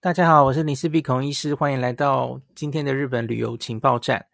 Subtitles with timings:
[0.00, 4.26] 大家好，我是林氏璧孔医师，欢迎来到今天的日本旅游情报站。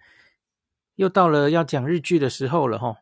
[0.96, 2.94] 又到了要讲日剧的时候了齁，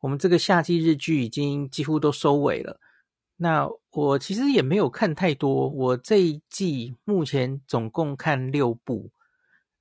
[0.00, 2.80] 我们这个夏季日剧已经几乎都收尾了。
[3.36, 9.12] 那我其实也没有看太多，我这一季目前总共看六部，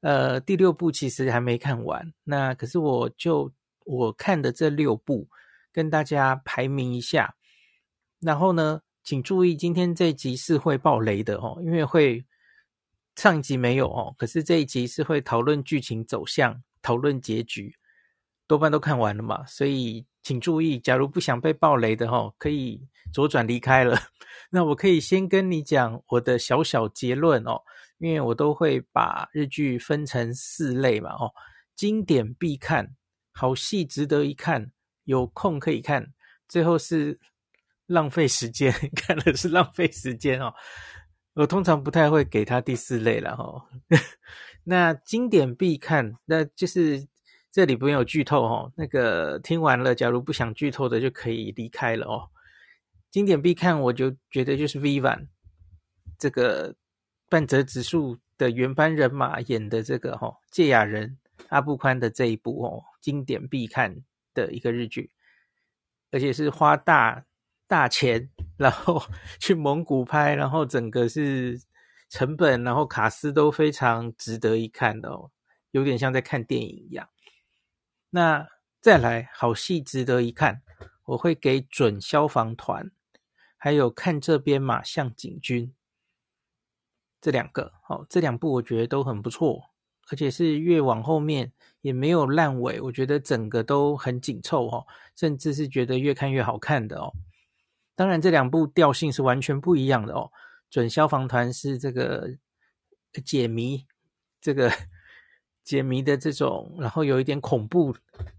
[0.01, 2.13] 呃，第六部其实还没看完。
[2.25, 3.51] 那可是我就
[3.85, 5.27] 我看的这六部，
[5.71, 7.33] 跟大家排名一下。
[8.19, 12.25] 然后呢，请注意，今天这一集是会爆雷的哦，因为会
[13.17, 17.75] 上一集没有哦，可是这一集是会讨论剧情走向、讨论结局，
[18.47, 22.81] 多半都看完了嘛，所以请注意，假如不想被爆雷的哦，可以
[23.11, 23.99] 左转离开了。
[24.49, 27.61] 那我可以先跟你讲我的小小结论哦，
[27.97, 31.29] 因为我都会把日剧分成四类嘛哦，
[31.75, 32.95] 经典必看、
[33.33, 34.71] 好戏值得一看、
[35.03, 36.13] 有空可以看，
[36.47, 37.19] 最后是。
[37.93, 40.51] 浪费时间， 看了是浪费时间哦。
[41.35, 43.61] 我通常不太会给他第四类了哈、哦。
[44.65, 47.07] 那经典必看，那就是
[47.51, 48.71] 这里不用有剧透哦。
[48.75, 52.29] 那个听完了，假如不想剧透的就可以离开了哦。
[53.11, 55.27] 经典必看，我就觉得就是 vivan
[56.17, 56.75] 这个
[57.29, 61.17] 半泽直树的原班人马演的这个哈、哦、堺雅人
[61.49, 63.95] 阿部宽的这一部哦，经典必看
[64.33, 65.11] 的一个日剧，
[66.11, 67.25] 而且是花大。
[67.67, 69.01] 大钱，然后
[69.39, 71.61] 去蒙古拍，然后整个是
[72.09, 75.31] 成本，然后卡司都非常值得一看的哦，
[75.71, 77.09] 有点像在看电影一样。
[78.11, 78.47] 那
[78.79, 80.61] 再来好戏值得一看，
[81.05, 82.91] 我会给准消防团，
[83.57, 85.73] 还有看这边嘛，像警军
[87.19, 89.71] 这两个，好，这两部我觉得都很不错，
[90.11, 97.13] 而且是越往后面也没有烂尾，我觉得整个都很紧凑哦，甚至是觉得越看越好看的哦。
[97.95, 100.31] 当然，这两部调性是完全不一样的哦。
[100.69, 102.27] 准消防团是这个
[103.23, 103.85] 解谜，
[104.41, 104.71] 这个
[105.63, 107.95] 解谜的这种，然后有一点恐怖。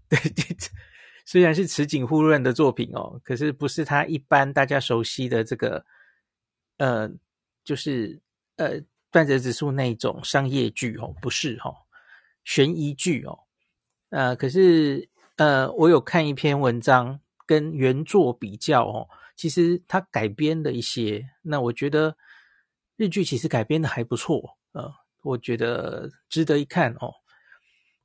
[0.09, 0.19] 对，
[1.25, 5.85] 虽然是池井户润的作品哦，可是不是他一般大家熟悉的这个，
[6.77, 7.09] 呃，
[7.63, 8.19] 就是
[8.57, 11.73] 呃半泽直树那种商业剧哦，不是、哦，
[12.43, 13.39] 悬疑剧哦。
[14.09, 15.07] 呃，可是
[15.37, 19.07] 呃，我有看一篇文章跟原作比较哦。
[19.35, 22.15] 其实他改编的一些，那我觉得
[22.95, 24.91] 日剧其实改编的还不错，呃，
[25.23, 27.11] 我觉得值得一看哦。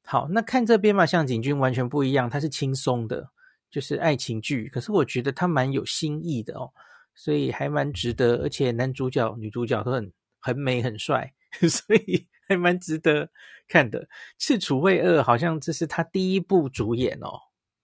[0.03, 3.31] 好，那看这边嘛，像警军完全不一样，它是轻松的，
[3.71, 6.73] 就是爱情剧，可是我觉得它蛮有新意的哦，
[7.15, 11.33] 所以还蛮值得，而且男主角、女主角都很很美、很帅，
[11.69, 13.31] 所以还蛮值得
[13.69, 14.09] 看的。
[14.39, 17.31] 赤楚卫二好像这是他第一部主演哦。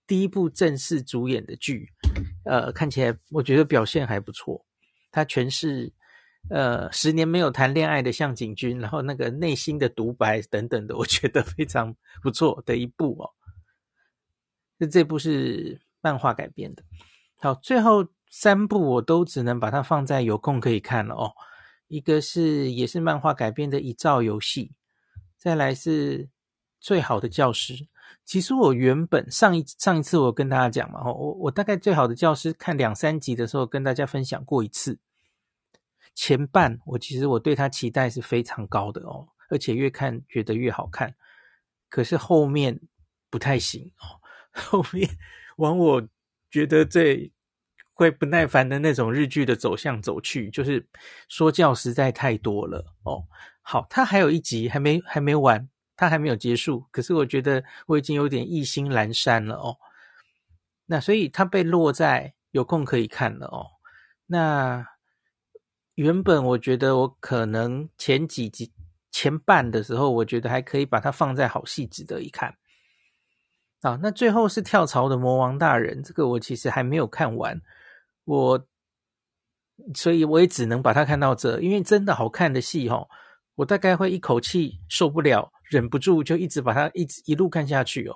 [0.05, 1.91] 第一部正式主演的剧，
[2.47, 4.65] 呃，看起来我觉得表现还不错。
[5.11, 5.91] 他全是
[6.49, 13.29] 呃十年没有谈恋爱的向井君，然后那个内心的独白等等的，我觉得非常不错的一部哦。
[14.77, 16.83] 那这部是漫画改编的。
[17.39, 21.31] 好，最后三部我都只能把它放在有空可以看了哦。
[21.87, 24.73] 一个是也是漫画改编的《一兆游戏》，
[25.37, 26.27] 再来是
[26.79, 27.87] 最好的教师。
[28.27, 34.99] 其实我原本上一上一次我跟大家讲嘛，我我大概最好的教师看两三集的时候跟大家分享过一次。
[36.13, 41.15] 前半我其实我对他期待是非常高的哦，而且越看觉得越好看。
[41.87, 42.77] 可是后面
[43.29, 44.19] 不太行哦，
[44.51, 45.09] 后面
[45.55, 46.07] 往我
[46.51, 47.31] 觉得最
[47.93, 50.85] 会不耐烦的那种日剧的走向走去，就是
[51.29, 53.23] 说教实在太多了哦。
[53.61, 55.69] 好，他还有一集还没还没完。
[55.97, 59.75] 它还没有结束，可是我觉得我已经有点意兴阑珊了哦。
[60.85, 63.65] 那所以它被落在有空可以看了哦。
[64.27, 64.87] 那
[65.95, 68.71] 原本我觉得我可能前几集
[69.11, 72.55] 前半的时候，我觉得还可以把它放在好戏值得一看。
[73.81, 77.61] 啊，那最后是跳槽的魔王大人，这个我其实还没有看完，
[78.25, 78.67] 我
[79.93, 83.07] 所以我也只能把它看到这，因为真的好看的戏哦，
[83.55, 85.51] 我大概会一口气受不了。
[85.69, 88.15] 忍不住就一直把它一直一路看下去哦。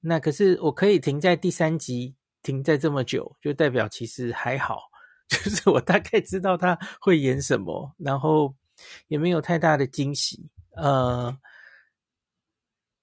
[0.00, 4.80] 那可是我可以停在第三集，停在这么久，就代表其实还好，
[5.28, 8.54] 就是我大概知道他会演什么，然后
[9.08, 11.34] 也没有太大的惊喜，呃，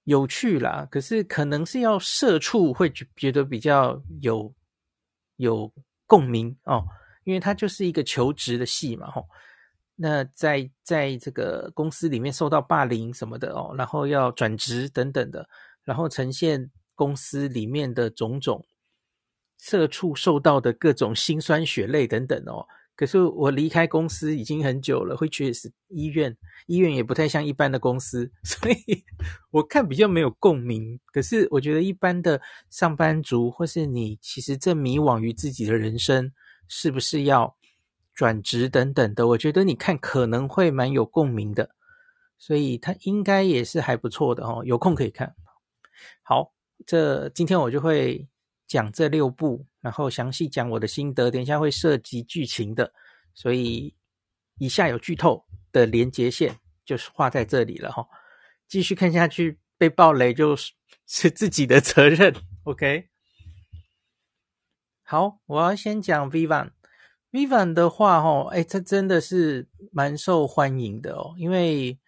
[0.04, 0.86] 有趣啦。
[0.90, 4.54] 可是可能是要社畜会觉觉得比较有
[5.36, 5.72] 有
[6.06, 6.84] 共鸣哦，
[7.24, 9.26] 因为它就是一个求职的戏嘛，吼。
[9.96, 15.48] 那在在这个公司里面受到霸凌什么的哦，然后要转职等等的，
[15.84, 18.64] 然后呈现公司里面的种种
[19.58, 22.66] 社畜受到的各种辛酸血泪等等哦，
[22.96, 25.52] 可是我离开公司已经很久了，会去
[25.88, 26.36] 医院，
[26.66, 29.04] 医院也不太像一般的公司， 所以
[29.50, 30.98] 我看比较没有共鸣。
[31.12, 32.40] 可是我觉得一般的
[32.70, 36.32] 上班族，或是你其实正迷惘于自己的人生，
[36.66, 37.56] 是不是要
[38.14, 41.70] 转职等等的，我觉得你看可能会蛮有共鸣的。
[42.38, 45.32] 所以它应该也是还不错的哦，有空可以看。
[46.22, 46.52] 好，
[46.84, 48.28] 这今天我就会
[48.66, 51.30] 讲这六部，然后详细讲我的心得。
[51.30, 52.92] 等一下会涉及剧情的，
[53.32, 53.94] 所以
[54.58, 58.04] 以下有剧透的连结线就是画在这里了哈。
[58.66, 60.72] 继续看下去被爆雷就是
[61.06, 62.34] 是自己的责任。
[62.64, 63.08] OK，
[65.04, 66.70] 好，我要先讲 VIVANT。
[67.32, 71.98] Vivan 的话，哈，哎，它真的是蛮受欢迎的哦，因为。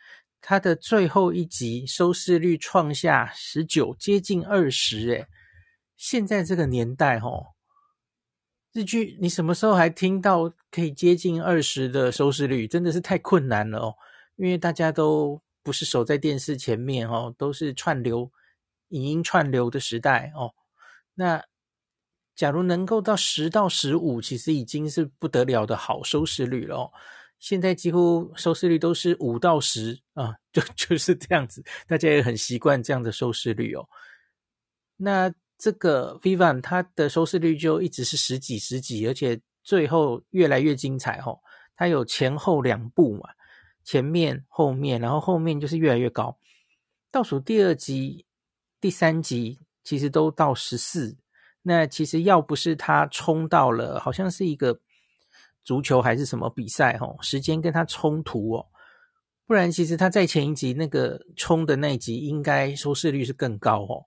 [0.46, 5.26] 它的最后一集收视率创下十九，接近二十，诶，
[5.96, 7.46] 现在这个年代，吼，
[8.74, 12.68] 日剧你什么时候还听到可以接近二十的收视率？
[12.68, 13.94] 真的是太困难了哦，
[14.36, 18.30] 因为大家都不是守在电视前面哦，都是串流、
[18.88, 20.52] 影音串流的时代哦。
[21.14, 21.42] 那
[22.34, 26.90] 假如能够到十到十五，其实已经是不得了的好收视率了哦。
[27.38, 33.86] 现在几乎收视率都是五到十啊， 就就是这样子，大家也很习惯这样的收视率哦。
[34.96, 41.38] 那这个 Vivan 它的收视率就一直是十几十几，而且最后越来越精彩哦。
[41.76, 43.28] 它有前后两部嘛，
[43.84, 46.36] 前面后面，然后后面就是越来越高。
[47.10, 48.24] 倒数第二集、
[48.80, 51.16] 第三集其实都到十四。
[51.64, 54.80] 那其实要不是他冲到了，好像是一个。
[55.66, 56.98] 足球还是什么比赛？
[57.00, 58.66] 哦，时间跟他冲突哦，
[59.46, 64.04] 不然其实他在前一集那个冲的那一集应该收视率是更高哦。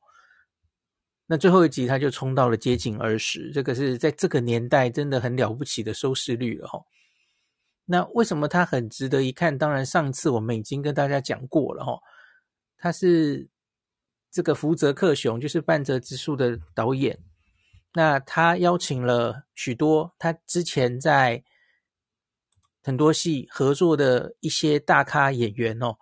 [1.26, 6.86] 那最后一集他就冲到了接近二十，这个是在这个年代真的很了不起的收视率了哦。
[7.86, 9.58] 那为什么他很值得一看？
[9.58, 11.98] 当然上次我们已经跟大家讲过了哦，
[12.78, 13.50] 他是
[14.30, 17.18] 这个福泽克雄，就是半泽直树的导演。
[17.98, 21.44] 那他邀请了许多他之前在
[22.84, 25.98] 很多戏合作的一些大咖演员哦，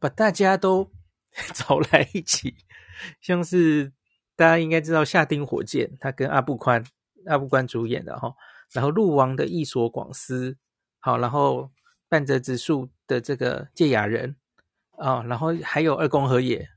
[0.00, 0.90] 把大家都
[1.54, 2.56] 找来一起，
[3.20, 3.92] 像是
[4.34, 6.84] 大家应该知道《下丁火箭》，他跟阿部宽、
[7.26, 8.34] 阿部宽主演的哈，
[8.72, 10.58] 然后鹿王的役所广司，
[10.98, 11.70] 好，然后
[12.08, 14.34] 半泽直树的这个堺雅人
[14.98, 16.68] 啊，然后还有二宫和也，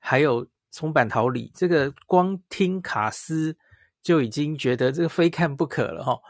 [0.00, 0.48] 还有。
[0.70, 3.56] 松坂桃李，这个光听卡司
[4.02, 6.20] 就已经觉得这个非看不可了哈。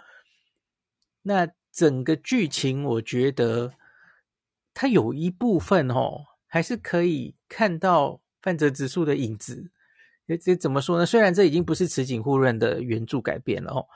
[1.22, 3.72] 那整个剧情，我觉得
[4.74, 9.70] 它有一部分哦，还是可以看到范泽直树的影子。
[10.42, 11.06] 这怎么说呢？
[11.06, 13.86] 虽然这已经不是池井户润的原著改编了哦，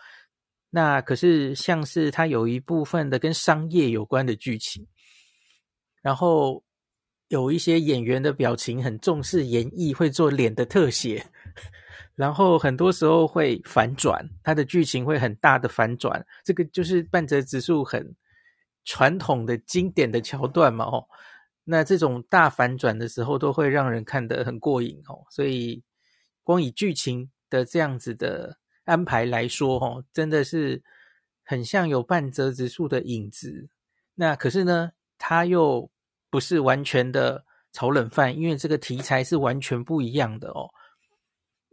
[0.71, 4.87] 那可是像是它有一部分的跟商业有关的剧情，
[6.03, 6.65] 然后。
[7.29, 11.27] 有一些演员的表情很重视演绎，会做脸的特写，
[12.14, 18.14] 然后很多时候会反转，它的剧情会很大的反转，这个就是半泽直树很
[18.85, 21.06] 传统的经典的桥段嘛，哦，
[21.64, 25.82] 那这种大反转的时候都会让人看得很过瘾哦，所以
[26.43, 30.82] 光以剧情的这样子的安排来说，哦，真的是
[31.44, 33.69] 很像有半泽直树的影子，
[34.15, 35.91] 那可是呢，他又。
[36.32, 37.44] 不是完全的
[37.75, 40.70] 炒冷饭，因为这个题材是完全不一样的哦。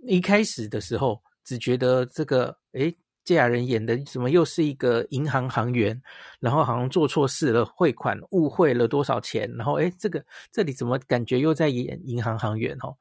[0.04, 6.02] 一开始的时候只觉得这个，诶，这雅人演的怎么又是一个银行行员，
[6.40, 12.96] 然后好像做错事了，汇款误汇了多少钱，然后诶，这个这里怎么感觉又在演银行行员哦？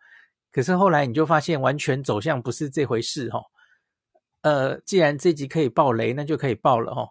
[0.51, 3.45] 可是后来你就发现完全走向不是这回事哦。
[4.43, 7.11] 呃，既然这集可以爆雷，那就可以爆了哦。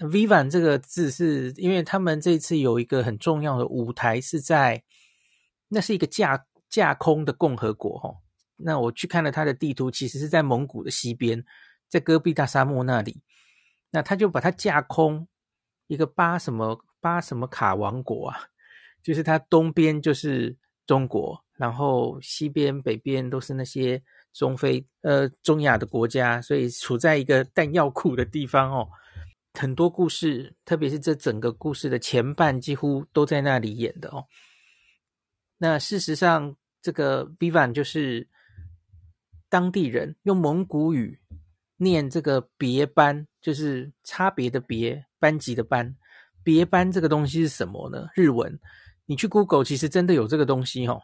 [0.00, 4.82] Vivan 这个字是因为他们这次有一个很重要的舞台是在，
[5.68, 8.14] 那是一个架架空的共和国哈。
[8.64, 11.44] 那我去看了他的地图，其实是在蒙古的西边，
[11.88, 13.20] 在戈壁大沙漠那里。
[13.90, 15.28] 那他就把它架空
[15.86, 18.48] 一个巴什么巴什么卡王国啊，
[19.02, 20.56] 就是它东边就是
[20.86, 24.02] 中国，然后西边北边都是那些
[24.32, 28.88] 中非呃中亚的国家，所以处在一个弹药库的地方哦。
[29.52, 34.26] 很多故事，特别是这整个故事的前半，几乎都在那里演的哦。
[35.58, 38.28] 那事实上，这个 Vivan 就是
[39.54, 41.20] 当地人用蒙古语
[41.76, 45.94] 念这个别班，就是差别的别，班级的班。
[46.42, 48.08] 别班这个东西是什么呢？
[48.16, 48.58] 日文，
[49.06, 51.00] 你去 Google，其实真的有这个东西哦。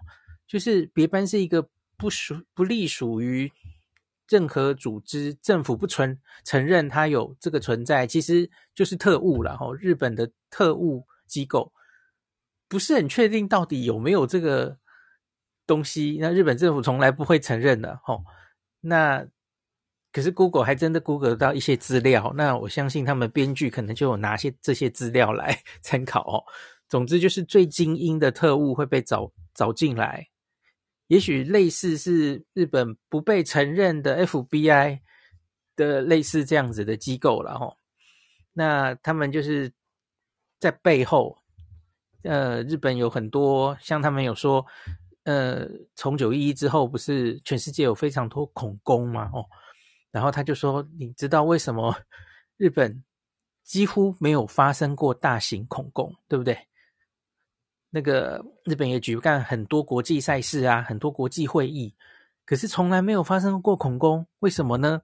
[0.49, 1.64] 就是别班是一个
[1.97, 3.52] 不属不隶属于
[4.28, 9.57] 任何组织政府不承承认它有这个存在，其实就是特务了。
[9.57, 11.73] 吼，日本的特务机构
[12.66, 14.76] 不是很确定到底有没有这个
[15.69, 18.00] 东西，那日本政府从来不会承认的。
[18.02, 18.25] 吼，
[18.80, 19.26] 那
[20.12, 26.44] 可是 Google 还真的 Google 到一些资料，那我相信他们编剧可能就有拿些这些资料来 参考哦。
[26.88, 30.26] 总之就是最精英的特务会被找找进来。
[31.06, 35.00] 也许类似是日本不被承认的 FBI
[35.76, 37.76] 的类似这样子的机构了哈，
[38.52, 39.72] 那他们就是
[40.60, 41.38] 在背后，
[42.22, 44.64] 呃，日本有很多像他们有说，
[45.25, 49.45] 呃，从九一一之后不是全世界有非常多恐攻嘛，哦，
[50.11, 51.95] 然后他就说，你知道为什么
[52.57, 53.03] 日本
[53.62, 56.59] 几乎没有发生过大型恐攻，对不对？
[57.91, 61.95] 那个日本也举办很多国际赛事啊，很多国际会议，
[62.45, 65.03] 可是从来没有发生过恐攻，为什么呢？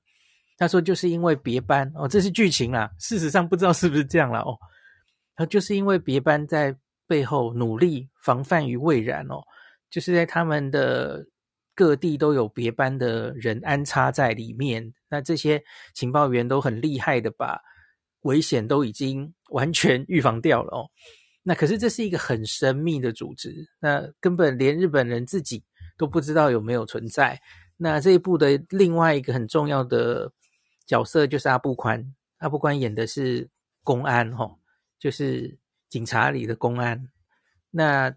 [0.57, 4.57] 他说就是因为别班哦，这是剧情啦，事实上不知道是不是这样啦哦。
[5.35, 6.75] 他就是因为别班在
[7.07, 9.43] 背后努力防范于未然哦，
[9.91, 11.27] 就是在他们的
[11.75, 15.63] 各地都有别班的人安插在里面，那这些
[15.95, 17.61] 情报员都很厉害的把
[18.23, 20.91] 危险都已经完全 预防掉了哦。
[21.43, 25.63] 那可是这是一个很神秘的组织，那根本连日本人自己
[25.97, 27.41] 都不知道有没有存在。
[27.77, 30.33] 那这一部的另外一个很重要的
[30.87, 33.49] 角色就是阿部宽，阿部宽演的是
[33.85, 34.59] 公安，吼，
[34.99, 35.57] 就是
[35.89, 37.09] 警察里的公安。
[37.71, 38.13] 那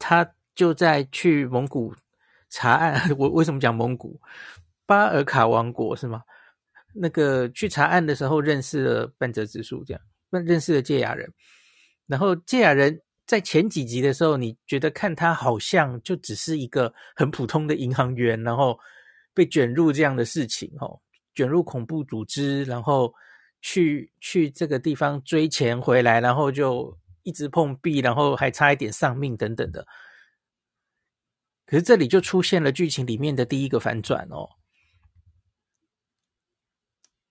[0.00, 1.94] 他就在去蒙古
[2.48, 4.20] 查案， 我为什么讲蒙古？
[4.84, 6.20] 巴尔卡王国是吗？
[6.92, 10.02] 那个去查案的时候认识了半泽直树，这样，
[10.44, 11.32] 认识了堺雅人。
[12.08, 18.76] 然后堺雅人在前几集的时候，你觉得看他好像就只是一个很普通的银行员，然后
[19.32, 20.98] 被卷入这样的事情，哦，
[21.32, 23.14] 卷入恐怖组织，然后
[23.60, 29.86] 去去这个地方追钱回来，然后就一直碰壁，然后还差一点丧命等等的。
[31.66, 34.48] 可是这里就出现了剧情里面的第一个反转哦，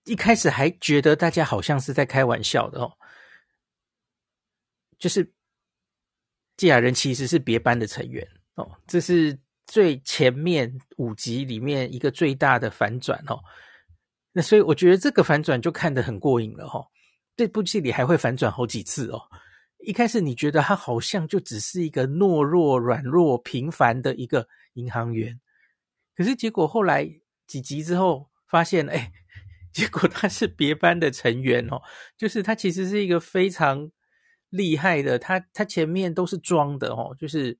[0.04, 2.92] 一开始还觉得大家好像是在开玩笑的哦。
[4.98, 5.24] 就是
[6.56, 13.38] 堺雅人其实是别班的成员哦，这是最前面五集里面一个最大的反转哦。
[14.32, 16.86] 那所以我觉得这个反转就看得很过瘾了哈、哦。
[17.36, 19.20] 这部剧里还会反转好几次哦。
[19.84, 25.40] 一开始你觉得他好像就只是一个懦弱、软弱、平凡的一个银行员，
[26.14, 29.12] 可是结果后来几集之后发现，哎，
[29.72, 31.82] 结果他是别班的成员哦，
[32.16, 33.90] 就是他其实是一个非常。
[34.50, 37.56] 厉害的，他他前面都是装的哦，就是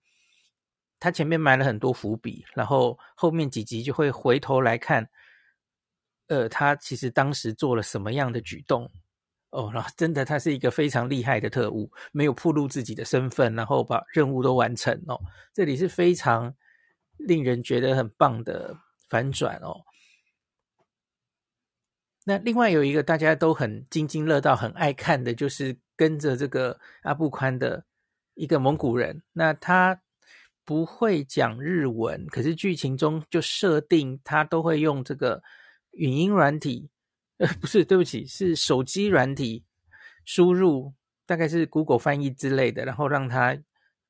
[0.98, 5.08] 他前面埋了很多伏笔，然后后面几集就会回头来看，
[6.26, 8.90] 呃，他其实当时做了什么样的举动
[9.50, 15.20] 哦，然后真的他是一个非常厉害的特务，没有暴露自己的身份，然后把任务都完成哦，
[15.52, 16.54] 这里是非常
[17.16, 18.76] 令人觉得很棒的
[19.08, 19.82] 反转哦。
[22.24, 25.78] 那另外有一个大家都很津津乐道、很爱看的，就是。
[26.00, 27.84] 跟着这个阿布宽的
[28.32, 30.00] 一个蒙古人，那他
[30.64, 35.42] 不会讲日文，可是剧情中就设定他都会用这个
[35.90, 36.88] 语音软体，
[37.40, 39.64] 呃，不是，对不起，是手机软体
[40.24, 40.94] 输入，
[41.26, 43.58] 大概是 Google 翻译之类的，然后让它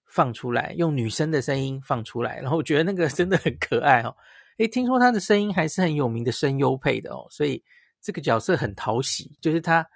[0.07, 4.15] 放出来，用女生的声音放出来，然后我觉得那个 真的很可爱哦。
[4.59, 7.63] 诶，听说他的声音还是很有名的声优配的哦，所以
[8.03, 9.87] 这个角色很讨喜，就是他。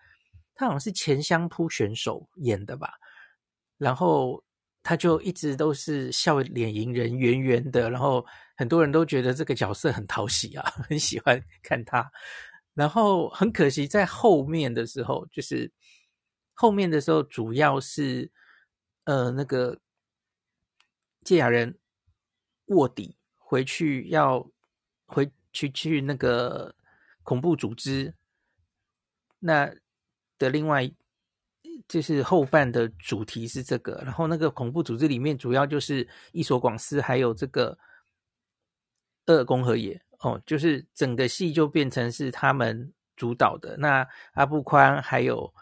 [0.56, 2.92] 他好像是前相扑选手演的吧，
[3.76, 4.40] 然后
[4.84, 8.24] 他就一直都是笑脸迎人，圆圆的，然后
[8.56, 12.08] 很多人都觉得这个角色很讨喜啊， 很喜欢看他。
[12.74, 15.72] 然后很可惜，在后面的时候，就是
[16.52, 18.30] 后面的时候，主要是
[19.04, 19.80] 呃那个
[21.24, 21.78] 堺雅人
[22.66, 24.50] 卧底回去要
[25.06, 26.74] 回去去那个
[27.22, 28.14] 恐怖组织，
[29.38, 29.74] 那。
[30.36, 30.92] 的另外
[31.86, 37.78] 就是后半的主题是这个，然后那个恐怖组织里面主要就是一所广司还有这个
[39.26, 45.52] 二宫和也哦，就是整个戏就变成是他们主导的，那阿布宽还有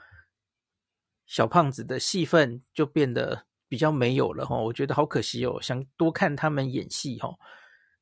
[1.26, 7.34] 小胖子的戏份就变得比较没有了哈，我觉得好可惜哦，想多看他们演戏哈，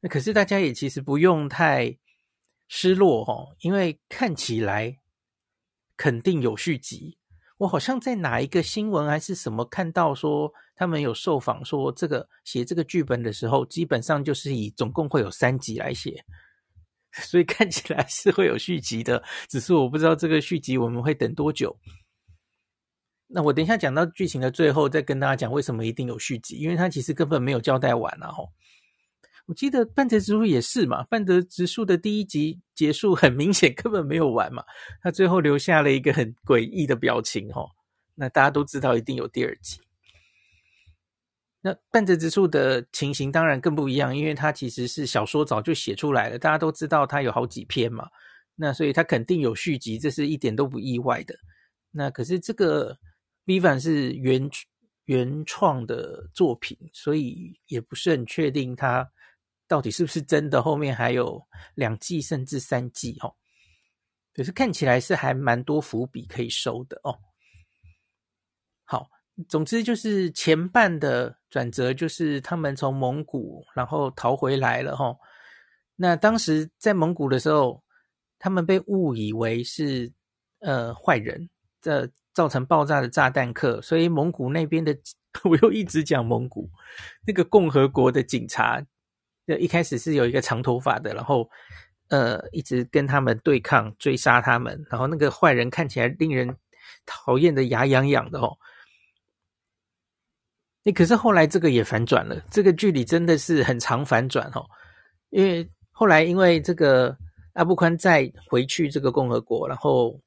[0.00, 1.98] 那可是大家也其实不用太
[2.68, 4.98] 失落哈，因为看起来。
[6.02, 7.18] 肯定有续集。
[7.58, 16.24] 我好像在哪一个新闻还是什么看到说，他们有受访说，这个写这个剧本的时候，基本上就是以总共会有三集来写。
[17.22, 21.76] 所以看起来是会有续集的，只是我不知道这个续集我们会等多久。
[23.32, 28.28] 那我等一下讲到剧情的最后，再跟大家讲为什么一定有续集，因为它其实根本没有交代完啊！
[28.28, 28.48] 吼，
[29.46, 34.64] 我记得半泽直树也是嘛，半泽直树的第一集结束很明显根本没有完嘛，
[35.00, 37.70] 他最后留下了一个很诡异的表情，吼，
[38.16, 39.80] 那大家都知道一定有第二集。
[41.62, 48.08] 那半泽直树的情形当然更不一样，因为他其实是小说早就写出来了，大家都知道他有好几篇嘛，
[48.56, 51.34] 那所以他肯定有续集，这是一点都不意外的。
[51.90, 52.98] 那可是这个
[53.44, 54.48] Vivan 是原
[55.04, 59.10] 原创的作品，所以也不是很确定他
[59.68, 63.36] 到底是不是真的，后面还有两季甚至三季哦。
[64.32, 67.18] 可是看起来是还蛮多伏笔可以收的哦。
[68.84, 69.10] 好。
[69.48, 75.16] 总之就是前半的转折，就是他们从蒙古然后逃回来了齁。
[75.96, 77.82] 那当时在蒙古的时候，
[78.38, 80.10] 他们被误以为是
[80.60, 81.48] 呃坏人，
[81.80, 84.96] 这造成爆炸的炸弹客，所以蒙古那边的
[85.44, 86.70] 我又一直讲蒙古
[87.26, 88.82] 那个共和国的警察，
[89.46, 91.48] 呃一开始是有一个长头发的，然后
[92.08, 96.56] 呃一直跟他们对抗追杀他们，然后那个坏人看起来令人
[97.04, 98.56] 讨厌的牙痒痒的哦。
[100.82, 104.64] 你可是后来这个也反转了，这个剧里真的是很常反转哦。
[105.28, 107.14] 因为后来因为这个
[107.52, 110.18] 阿布宽再回去这个共和国，然后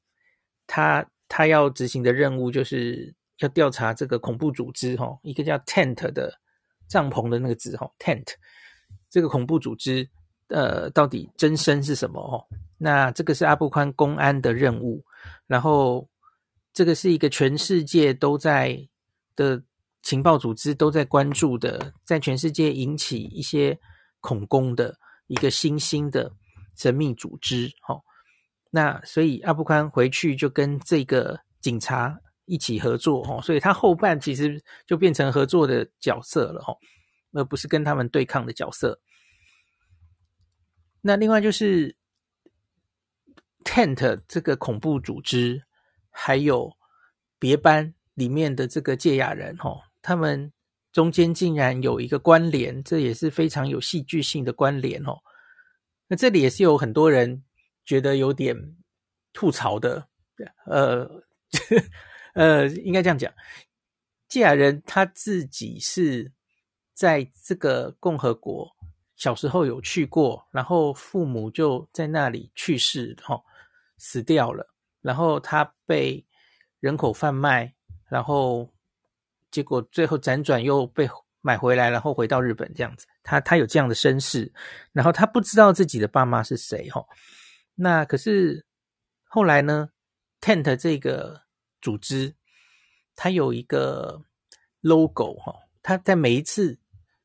[0.68, 6.32] 他他要执行的任务就是要调查这个恐怖组织哈，一个叫 Tent 的
[6.88, 8.34] 帐篷的那个字哈，Tent
[9.10, 10.08] 这个恐怖组织
[10.48, 12.46] 呃到底真身是什么哦？
[12.78, 15.04] 那这个是阿布宽公安的任务，
[15.48, 16.08] 然后
[16.72, 18.78] 这个是一个全世界都在
[19.34, 19.60] 的。
[20.04, 23.78] 情报组织都在关注的，在全世界引起一些
[24.20, 24.94] 恐攻的
[25.28, 26.30] 一个新兴的
[26.76, 28.02] 神秘组织，齁。
[28.70, 33.40] 那所以阿布宽回去就跟这个警察一起合作，齁。
[33.40, 36.76] 所以他后半其实就变成合作的角色了，齁，
[37.32, 39.00] 而不是跟他们对抗的角色。
[41.00, 41.96] 那另外就是
[43.64, 45.62] Tent 这个恐怖组织，
[46.10, 46.76] 还有
[47.38, 49.80] 别班里面的这个堺雅人，齁。
[50.06, 50.52] 他们
[50.92, 55.18] 中间竟然有一个关联，这也是非常有戏剧性的关联哦。
[56.06, 57.42] 那这里也是有很多人
[57.86, 58.54] 觉得有点
[59.32, 60.06] 吐槽的，
[60.66, 61.10] 呃，
[62.34, 63.32] 呃，应该这样讲，
[64.28, 66.30] 堺雅人他自己是
[66.92, 68.70] 在这个共和国
[69.16, 73.42] 小时候有去过，然后父母就在那里去世，哈，
[73.96, 74.68] 死掉了，
[75.00, 76.22] 然后他被
[76.78, 77.74] 人口贩卖，
[78.10, 78.68] 然后。
[79.54, 81.08] 结果最后辗转又被
[81.40, 83.06] 买回来，然后回到日本这样子。
[83.22, 84.52] 他他有这样的身世，
[84.90, 87.06] 然后他不知道自己的爸妈是谁哈。
[87.76, 88.66] 那可是
[89.22, 89.90] 后来呢
[90.40, 91.42] ？Tent 这个
[91.80, 92.34] 组织，
[93.14, 94.20] 它有一个
[94.80, 95.54] logo 哈。
[95.84, 96.76] 他在每一次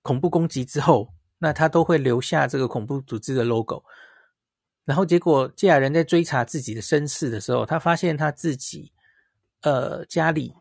[0.04, 3.84] 恐怖攻击之后，那他都会留下这个恐怖组织的 logo。
[4.86, 8.94] 然后结果堺雅人在追查自己的身世的时候，他发现他自己
[9.62, 10.54] 呃家里。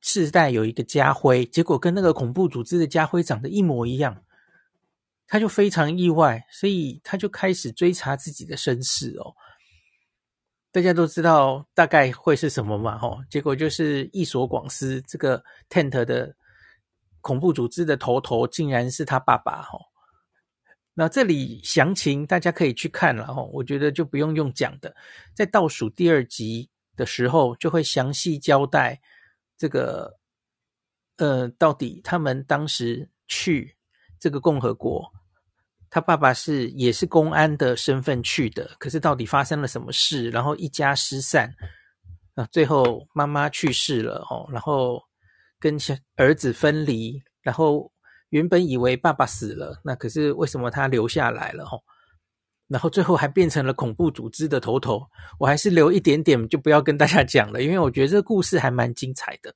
[0.00, 4.24] 世代有一个家徽，结果跟那个恐怖组织的家徽长得一模一样，
[5.26, 9.34] 他就非常意外，所以他就开始追查自己的身世哦。
[10.72, 12.96] 大家都知道大概会是什么嘛？
[12.96, 16.34] 吼，结果就是一所广司这个 Tent 的
[17.20, 19.80] 恐怖组织的头头，竟然是他爸爸吼。
[20.94, 24.94] 那这里详情大家可以去看了吼，我觉得就不用用讲的，
[25.34, 29.00] 在倒数第二集的时候就会详细交代。
[29.60, 30.18] 这个，
[31.18, 33.76] 呃，到底他们当时去
[34.18, 35.06] 这个共和国，
[35.90, 40.30] 他爸爸是也是公安的身份去的，可是到底发生了什么事？
[40.30, 41.54] 然后一家失散，
[42.36, 44.98] 啊，最后妈妈去世了哦，然后
[45.58, 47.92] 跟小儿子分离，然后
[48.30, 51.64] 原本以为爸爸死了，那可是为什么他留下来了？
[51.64, 51.82] 哦，
[52.70, 55.04] 然后最后还变成了恐怖组织的头头，
[55.40, 59.52] 我还是留一点点，就不要跟大家讲了，因为我觉得这个故事还蛮精彩的。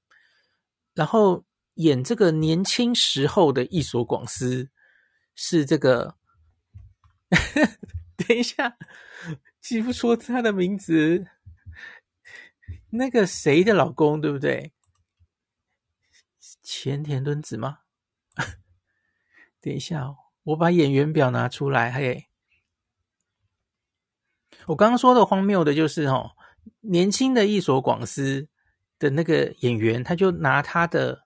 [0.94, 4.68] 然后演这个年轻时候的一所广司
[5.36, 6.16] 是这个，
[8.18, 8.76] 等一下，
[9.60, 11.24] 记不出他的名字，
[12.90, 14.72] 那个谁的老公对不对？
[16.64, 17.78] 前田敦子吗？
[19.62, 22.26] 等一下，我把演员表拿出来，嘿。
[24.66, 26.30] 我刚刚说的荒谬的就是哦，
[26.80, 28.48] 年轻的一所广司
[28.98, 31.24] 的那个演员，他就拿他的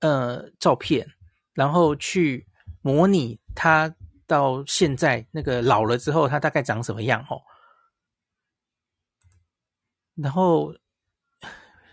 [0.00, 1.06] 呃照片，
[1.52, 2.46] 然后去
[2.80, 3.94] 模拟他
[4.26, 7.40] 到现在那个老了之后，他大概长什么样哦？
[10.14, 10.74] 然后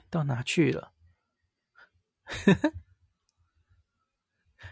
[0.09, 0.91] 到哪去了？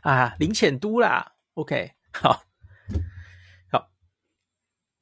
[0.02, 1.36] 啊，林浅都啦。
[1.54, 2.44] OK，好，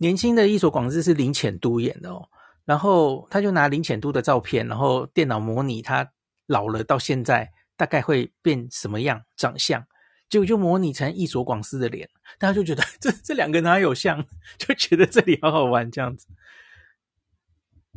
[0.05, 2.29] 年轻的伊索广司是林浅都演的哦。
[2.63, 6.07] 然后他就拿林浅都的照片，然后电脑模拟他
[6.45, 9.83] 老了到现在大概会变什么样长相。
[10.29, 12.07] 结果就模拟成伊索广司的脸，
[12.39, 14.23] 大家就觉得这这两个哪有像，
[14.59, 16.27] 就觉得这里好好玩这样子。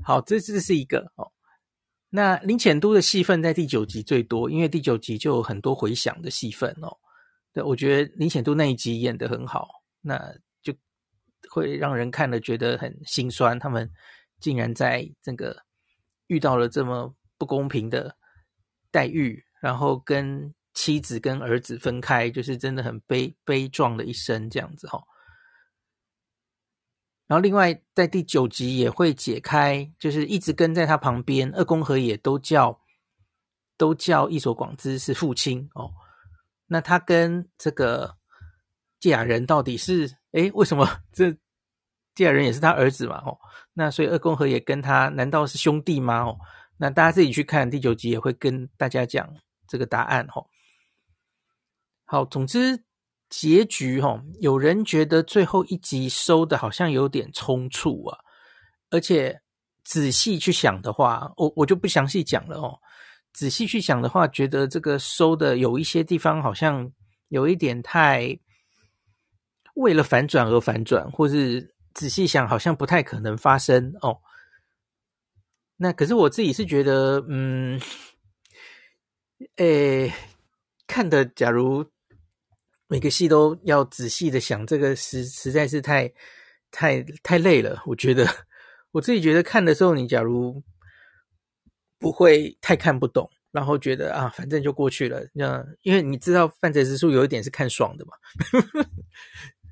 [0.02, 1.30] 好，这这是一个哦。
[2.10, 6.96] 那林浅都的戏份在第九集最多，因为第九集就有很多回响的戏份哦。
[7.52, 9.66] 对，我觉得林浅都那一集演得很好，
[10.02, 10.34] 那
[11.58, 13.58] 会让人看了觉得很心酸。
[13.58, 13.90] 他们
[14.40, 15.56] 竟然在这个
[16.28, 18.16] 遇到了这么不公平的
[18.90, 20.54] 待遇，然后跟。
[20.74, 25.02] 妻子跟儿子分开，就是真的很悲悲壮的一生这样子哈。
[27.26, 32.80] 然后另外在第九集也会解开，就是一直跟在他旁边，二宫和也都叫
[33.76, 35.90] 都叫伊索广之是父亲哦。
[36.66, 38.16] 那他跟这个
[39.00, 41.36] 堺雅人到底是诶，为什么 这
[42.18, 43.22] 第二人也是他儿子嘛？
[43.24, 43.38] 哦，
[43.72, 46.24] 那所以二宫和也跟他难道是兄弟吗？
[46.24, 46.36] 哦，
[46.76, 49.32] 那大家自己去看第九集也会跟大家讲
[49.68, 50.44] 这个答案哦。
[52.04, 52.82] 好，总之
[53.30, 58.18] 结局哈，有人觉得最后一集收的好像有点冲突啊，
[58.90, 59.40] 而且
[59.84, 62.76] 仔细去想的话，我我就不详细讲了哦。
[63.32, 66.90] 仔细去想的话，觉得这个收的有一些地方好像
[67.28, 68.36] 有一点太
[69.76, 74.18] 为了反转而反转，或是仔细想好像不太可能发生哦。
[75.76, 77.80] 那可是我自己是觉得，嗯，
[79.56, 80.12] 诶，
[80.86, 81.90] 看的假如。
[82.90, 86.10] 每个戏都要仔细的想，这个实实在是太
[86.70, 87.82] 太太累了。
[87.84, 88.26] 我觉得
[88.92, 90.62] 我自己觉得看的时候，你假如
[91.98, 95.22] 不会太看不懂，然后觉得啊，反正就过去了。
[95.34, 98.12] 那因为你知道犯罪之书有一点是看爽的嘛，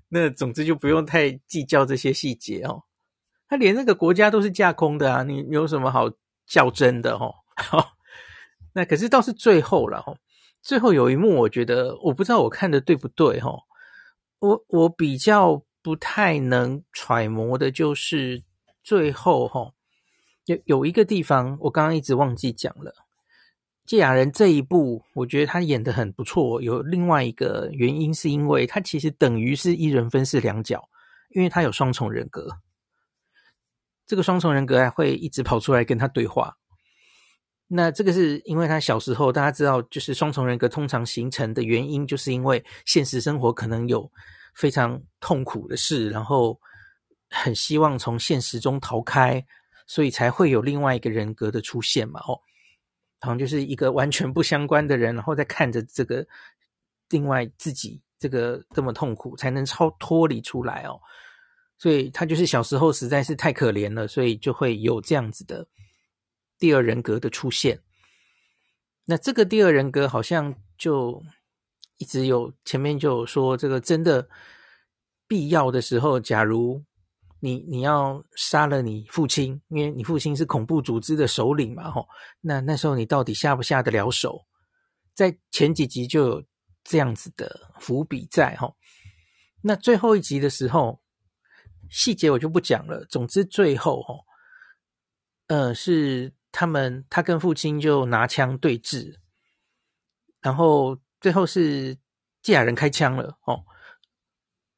[0.09, 2.83] 那总之就不用太计较这些细节哦。
[3.49, 6.11] 他连那个国家都是架空的啊，你有什么好
[6.47, 7.35] 较真的哦？
[7.57, 7.93] 好，
[8.75, 10.19] 那可是倒是最后了哦。
[10.63, 13.53] 最后有一幕，我觉得我不知道我看的对不对哈，
[14.41, 18.43] 我我比较不太能揣摩的，就是
[18.83, 19.73] 最后哈
[20.47, 23.06] 有有一个地方，我刚刚一直忘记讲了。
[23.87, 26.61] 堺雅人这一部，我觉得他演得很不错。
[26.61, 30.89] 有另外一个原因，是因为他其实等于是一人分饰两角，
[31.31, 32.59] 因为他有双重人格。
[34.07, 36.57] 这个双重人格还会一直跑出来跟他对话。
[37.69, 44.09] 那这个是因为他小时候，大家知道，就是双重人格通常形成的原因，就是因为现实生活可能有
[44.55, 46.57] 非常痛苦的事，然后
[47.29, 49.45] 很希望从现实中逃开，
[49.89, 52.21] 所以才会有另外一个人格的出现嘛。
[52.29, 52.39] 哦，
[53.21, 56.27] 好像就是一个完全不相关的人，然后在看着这个
[57.11, 61.01] 另外自己这个这么痛苦，才能超脱离出来哦。
[61.79, 65.67] 所以他就是小时候实在是太可怜了，所以就会有这样子的。
[66.59, 67.81] 第二人格的出现，
[69.05, 71.23] 那这个第二人格好像就
[71.99, 74.27] 一直有前面就有说，这个真的
[75.29, 76.83] 必要的时候，假如
[77.47, 82.09] 你你要杀了你父亲，因为你父亲是恐怖组织的首领嘛，吼，
[82.41, 84.45] 那那时候你到底下不下得了手？
[85.15, 86.45] 在前几集就有
[86.83, 88.77] 这样子的伏笔在，吼，
[89.63, 91.01] 那最后一集的时候，
[91.89, 93.05] 细节我就不讲了。
[93.05, 94.25] 总之最后，吼，
[95.47, 96.35] 呃，是。
[96.59, 99.15] 他们他跟父亲就拿枪对峙，
[100.41, 101.95] 然后最后是
[102.41, 103.63] 堺雅人开枪了哦，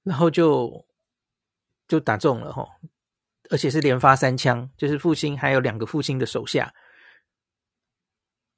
[0.03, 0.85] 然后就
[1.89, 2.69] 就打中了哦，
[3.51, 6.73] 而且是连发三枪，就是父亲还有两个父亲的手下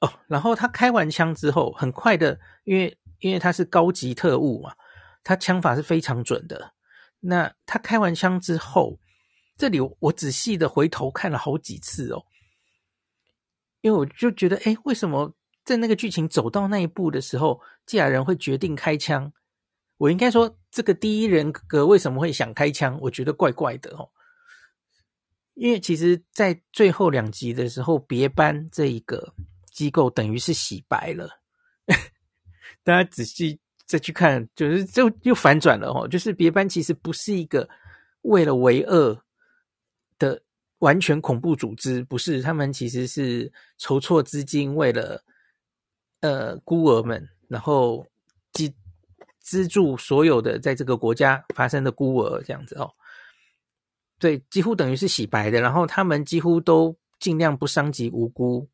[0.00, 0.12] 哦。
[0.26, 4.74] 然后他开完枪之后，很快的，因为因为他是高级特务嘛，
[5.22, 6.74] 他枪法是非常准的。
[7.20, 8.98] 那他开完枪之后，
[9.56, 12.24] 这里我仔细的回头看了好几次哦。
[13.82, 19.32] 因为我就觉得，哎，为什么在那个剧情走到那一步的时候，堺雅人会决定开枪？
[20.00, 22.98] 我应该说，这个第一人格为什么会想开枪？
[23.02, 24.08] 我觉得怪怪的哦。
[25.52, 29.34] 因为其实，在最后两集的时候，别班这一个
[29.70, 31.28] 机构等于是洗白了。
[32.82, 36.08] 大家仔细再去看，就是就又反转了哦。
[36.08, 37.68] 就是别班其实不是一个
[38.22, 39.22] 为了为恶
[40.18, 40.42] 的。
[40.78, 45.22] 完全恐怖组织不是，他们其实是筹措资金，为了
[46.20, 48.06] 呃孤儿们，然后
[49.40, 52.90] 资助所有的在这个国家发生的孤儿这样子哦。
[54.18, 58.68] 对，几乎等于是洗白的，然后他们几乎都尽量不伤及无辜，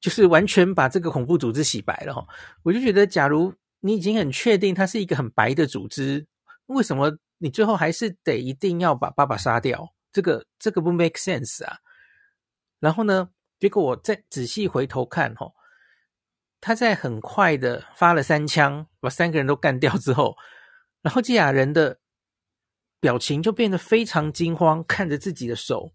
[0.00, 2.26] 就是完全把这个恐怖组织洗白了哈。
[2.64, 6.26] 我就觉得，假如你已经很确定它是一个很白的组织，
[6.66, 9.94] 为什么你最后还是得一定要把爸爸杀掉？
[10.12, 11.78] 这个这个不 make sense 啊。
[12.80, 13.30] 然后呢，
[13.60, 15.46] 结果我再仔细回头看哈，
[16.60, 20.36] 他在很快的发了三枪，把三个人都干掉之后，
[21.02, 21.98] 然后基亚人的。
[23.02, 25.90] 表情就变得非常惊慌，看着自己的手。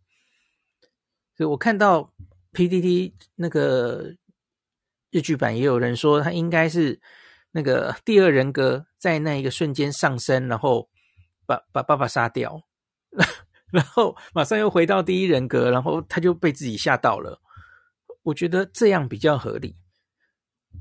[1.37, 2.11] 所以我看到
[2.51, 4.15] PDD 那个
[5.11, 6.99] 日剧版也有人说，他应该是
[7.51, 10.89] 那个第二人格在那一个瞬间上升，然后
[11.45, 12.59] 把把爸爸杀掉，
[13.71, 17.39] 然后马上又回到第一人格，然后他就被自己吓到了。
[18.23, 19.75] 我觉得这样比较合理。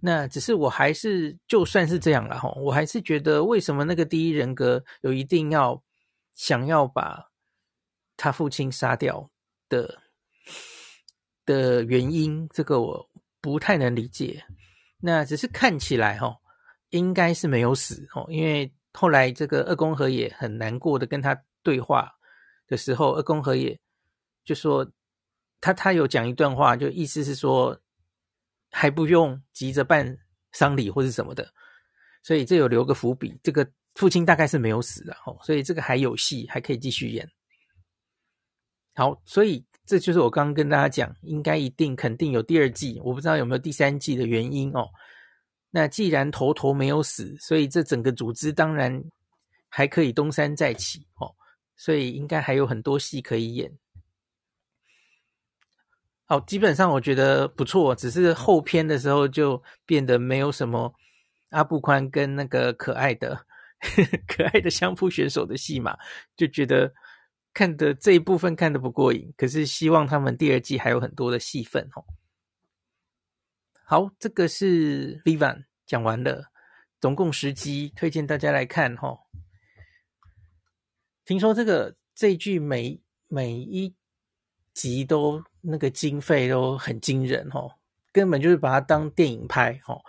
[0.02, 5.82] 那只是我还是就算是这样了哈，我还是觉得为什么那个第一人格有一定要。
[6.36, 7.30] 想要把
[8.16, 9.30] 他父亲杀掉
[9.68, 10.02] 的
[11.46, 13.08] 的原因，这个我
[13.40, 14.44] 不太能理解。
[14.98, 16.36] 那只是看起来哈，
[16.90, 22.12] 应该是没有死哦，因为后来这个二宫和也很难过的跟他对话
[22.66, 23.78] 的时候，二宫和也
[24.44, 24.90] 就说
[25.60, 27.80] 他他有讲一段话，就意思是说
[28.74, 30.18] 还不用急着办
[30.52, 31.48] 丧礼或是什么的，
[32.22, 33.66] 所以这有留个伏笔，这个。
[33.94, 37.30] 父亲大概是没有死的哦，所以这个还有戏，还可以继续演。
[38.96, 44.88] 好，所以这就是我刚刚跟大家讲，应该一定肯定有第二季，我不知道有没有第三季的原因哦。
[45.70, 49.00] 那既然头头没有死，所以这整个组织当然
[49.68, 51.32] 还可以东山再起哦，
[51.76, 53.72] 所以应该还有很多戏可以演。
[56.26, 60.94] 好，基本上我觉得不错，只是后篇的时候就变得没有什么
[61.50, 63.46] 阿布宽跟那个可爱的。
[64.26, 65.94] 可爱的相扑选手的戏码，
[66.38, 66.90] 就觉得
[67.52, 69.30] 看的这一部分看的不过瘾。
[69.36, 72.02] 可是希望他们第二季还有很多的戏份哦。
[73.84, 76.50] 好，这个是 Vivan 讲完了，
[76.98, 79.18] 总共十集，推荐大家来看哈。
[81.26, 83.94] 听说这个这一剧每每一
[84.72, 87.72] 集都那个经费都很惊人哦，
[88.12, 90.00] 根本就是把它当电影拍哦。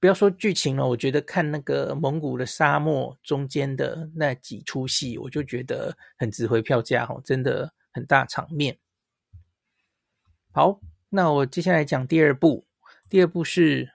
[0.00, 8.76] 不要说剧情了，我觉得看那个蒙古的沙漠中间的那几出戏，我就觉得很值回票价哦，真的很大场面。
[10.50, 12.66] 好，那我接下来讲第二部，
[13.08, 13.92] 第二部是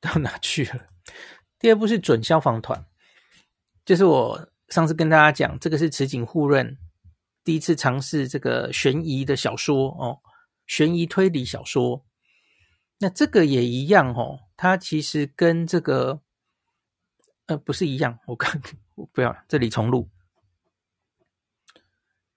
[0.00, 0.88] 到哪去了？
[1.60, 2.84] 第二部是准消防团，
[3.84, 6.76] 就是我上次跟大家讲，这个是池井户润
[7.48, 10.20] 第一次尝试这个悬疑的小说哦，
[10.66, 12.04] 悬疑推理小说。
[12.98, 16.20] 那这个也一样哦，它其实跟这个
[17.46, 18.18] 呃不是一样。
[18.26, 18.60] 我看
[18.96, 20.10] 我不要这里重录。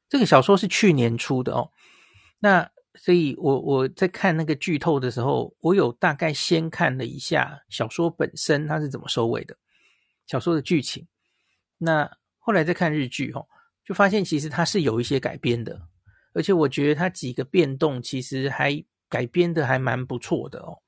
[0.07, 1.73] 这个小说是去年出的哦。
[2.39, 9.57] 那所以我我在看那个剧透的时候，我有大概先看了一下小说本身它是怎么收尾的，
[10.25, 11.05] 小说的剧情。
[11.79, 13.45] 那后来再看日剧哦，
[13.85, 15.81] 就发现其实它是有一些改编的，
[16.33, 18.83] 而且我觉得它几个变动其实还。
[19.11, 20.79] 改编的还蛮不错的哦，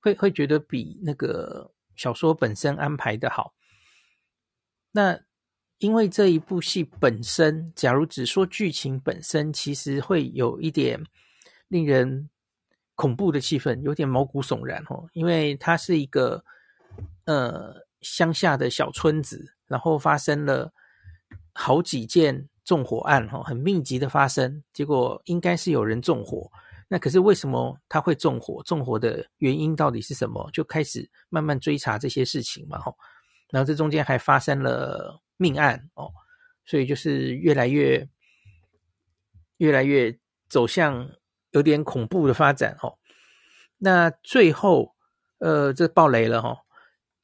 [0.00, 3.54] 会会觉得比那个小说本身安排的好。
[4.90, 5.20] 那
[5.78, 11.00] 因为这一部戏本身，假如只说剧情本身，其实会有一点
[11.68, 12.28] 令人
[12.96, 15.08] 恐怖的气氛，有点毛骨悚然哦。
[15.12, 16.44] 因为它是一个
[17.26, 20.72] 呃乡下的小村子，然后发生了
[21.52, 26.50] 好几件纵火案哈，很密集的发生，结果应该是有人纵火。
[26.88, 28.62] 那可是为什么他会纵火？
[28.64, 30.50] 纵火的原因到底是什么？
[30.52, 32.96] 就开始慢慢追查这些事情嘛，吼。
[33.50, 36.12] 然后这中间还发生了命案哦，
[36.66, 38.06] 所以就是越来越、
[39.56, 41.10] 越来越走向
[41.50, 42.98] 有点恐怖的发展哦。
[43.78, 44.94] 那最后，
[45.38, 46.58] 呃，这爆雷了哈。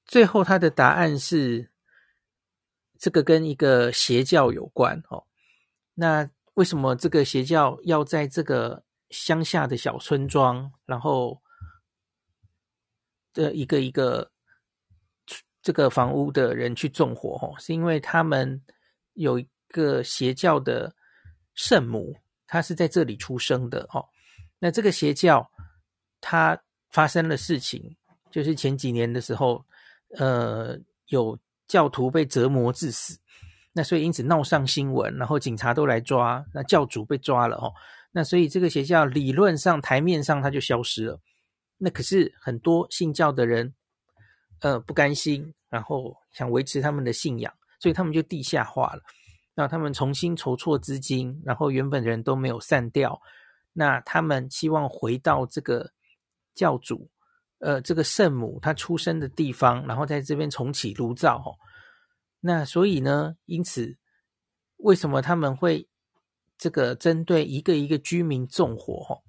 [0.07, 1.71] 最后他的答案是
[2.99, 5.25] 这个跟一个邪教有关哦。
[5.95, 8.85] 那为什么这个邪教要在这个？
[9.11, 11.41] 乡下的小村庄，然后
[13.33, 14.31] 的一个一个
[15.63, 18.63] 这个房屋的人去纵火，哦，是因为他们
[19.15, 20.95] 有一个邪教的
[21.55, 22.15] 圣母，
[22.47, 24.07] 她是在这里出生的哦。
[24.59, 25.51] 那这个邪教，
[26.21, 27.97] 它发生了事情，
[28.31, 29.65] 就是前几年的时候，
[30.19, 33.19] 呃，有教徒被折磨致死，
[33.75, 37.73] 那所以因此闹上新闻，然后警察都来抓，那教主被抓了哦。
[38.11, 41.21] 那所以这个邪教理论上台面上它就消失了，
[41.77, 43.75] 那可是很多信教的人
[44.61, 49.03] 呃不甘心，然后想维持他们的信仰，所以他们就地下化了。
[49.55, 53.21] 那他们重新筹措资金，然后原本人都没有散掉。
[53.75, 55.93] 那他们希望回到这个
[56.55, 57.11] 教主，
[57.59, 61.37] 呃，这个圣母她出生的地方，然后在这边重启炉灶。
[61.39, 61.57] 哦，
[62.41, 63.97] 那所以呢，因此
[64.79, 65.89] 为什么他们会
[66.57, 69.07] 这个针对一个一个居民纵火？
[69.09, 69.23] 哦，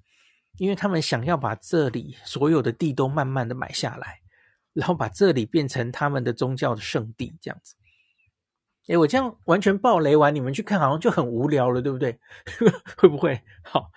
[0.58, 4.20] 因为他们想要把这里所有的地都慢慢的买下来，
[4.72, 7.74] 然后把这里变成他们的宗教的圣地，这样子。
[8.88, 12.18] 诶，我这样完全爆雷完，你们去看好像就很无聊了，对不对？
[12.98, 13.40] 会不会？
[13.62, 13.90] 好，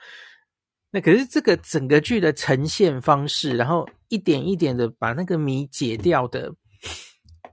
[0.92, 6.54] 那可是这个整个剧的呈现方式，然后一点一点的把那个谜解掉的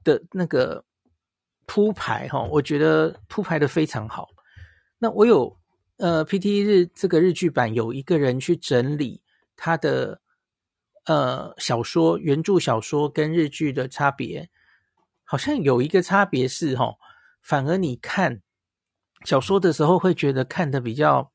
[0.04, 0.84] 的那个
[1.64, 4.28] 铺排，哈，我觉得铺排的非常好。
[4.98, 5.56] 那我有
[5.96, 9.22] 呃 PT 日这个日剧版有一个人去整理
[9.56, 10.20] 他的
[11.06, 14.50] 呃小说原著小说跟日剧的差别，
[15.24, 16.92] 好像有一个差别是哈。
[17.40, 18.42] 反而你看
[19.24, 21.32] 小说的时候会觉得看的比较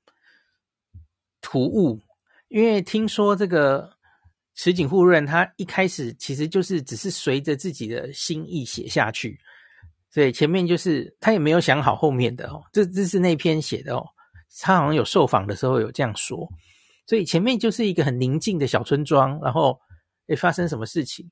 [1.41, 2.03] 突兀，
[2.47, 3.94] 因为听说这个
[4.55, 9.39] 石井户润他一开始其实就是只是随着自己的心意写下去，
[10.09, 14.03] 所以前面就是他也没有想好后面的哦，这这是那篇写的哦，
[14.61, 16.49] 他好像有受访的时候有这样说，
[17.05, 19.79] 所以前面就是一个很宁静的小村庄，然后
[20.27, 21.29] 诶发生什么事情，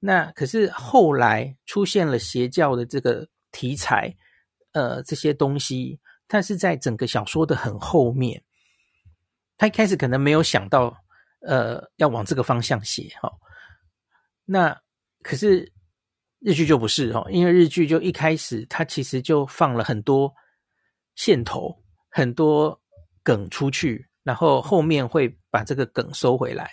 [0.00, 3.26] 那可是后来出现了邪教的这个。
[3.56, 4.12] 题材，
[4.72, 8.42] 呃，这些东西，但是在整个小说的很后面，
[9.56, 10.92] 他一开始可能没有想到，
[11.46, 13.32] 呃，要往这个方向写哈、哦。
[14.44, 14.78] 那
[15.22, 15.72] 可是
[16.40, 20.32] 日剧就不是、哦，因为日剧就一开始它其实就放了很多
[21.14, 21.74] 线头，
[22.10, 22.80] 很多
[23.22, 26.70] 梗出去，然后后面会把这个梗收回来。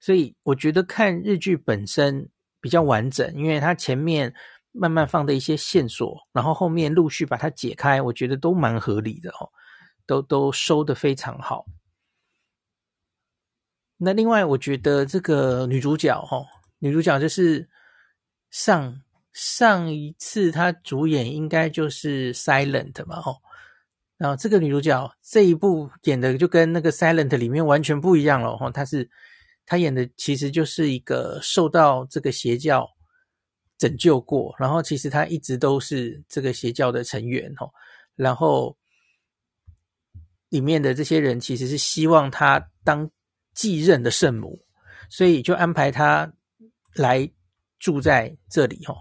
[0.00, 2.28] 所以我觉得看日剧本身
[2.60, 4.34] 比较完整，因为它前面。
[4.76, 9.48] 慢慢放的一些线索，然后后面陆续把它解开，我觉得都蛮合理的哦，
[10.04, 11.64] 都都收得非常好。
[13.96, 16.46] 那另外，我觉得这个女主角哦，
[16.78, 17.68] 女主角就是
[18.50, 19.00] 上
[19.32, 23.36] 上一次她主演应该就是《Silent》嘛，哦，
[24.16, 29.08] 然后这个女主角这一部演的就跟那个《Silent》里面完全不一样了哦，她是
[29.66, 32.88] 她演的其实就是一个受到这个邪教。
[33.76, 37.68] 拯救过，然后其实他一直都是这个邪教的成员哦，
[38.14, 38.78] 然后
[40.48, 43.10] 里面的这些人其实是希望他当
[43.54, 44.64] 继任的圣母，
[45.08, 46.30] 所以就安排他
[46.94, 47.30] 来
[47.78, 48.96] 住在这里哦。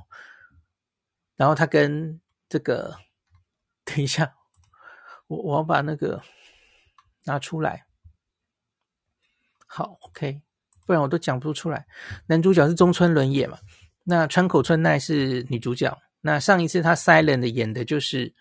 [1.36, 2.96] 然后他跟这个，
[3.84, 4.34] 等一下，
[5.28, 6.22] 我我要把那个
[7.26, 7.86] 拿出来，
[9.66, 10.42] 好，OK，
[10.86, 11.86] 不然我都讲不出来。
[12.28, 13.58] 男主角是中村伦也嘛。
[14.04, 15.98] 那川口春奈是女主角。
[16.22, 18.34] 那上一次她 Silent 演的就是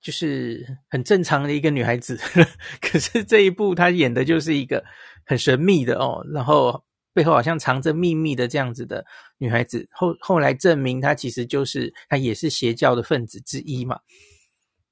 [0.00, 2.16] 就是很正常的一个女孩子，
[2.80, 4.84] 可是这一部她演的就是一个
[5.24, 9.04] 很神秘的哦，然后背后好像藏着秘密的这样子的
[9.38, 9.88] 女孩子。
[9.92, 13.98] 后后来证明她其实就是她也是邪教的分子之一嘛。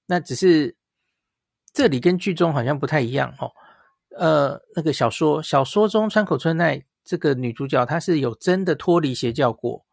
[0.07, 0.77] 那只是
[1.73, 3.51] 这里跟剧中好像不太一样哦。
[4.17, 6.85] 呃，那个小说小说中川口春奈。
[7.07, 9.85] 这个女主角她是有真的脱离邪教过，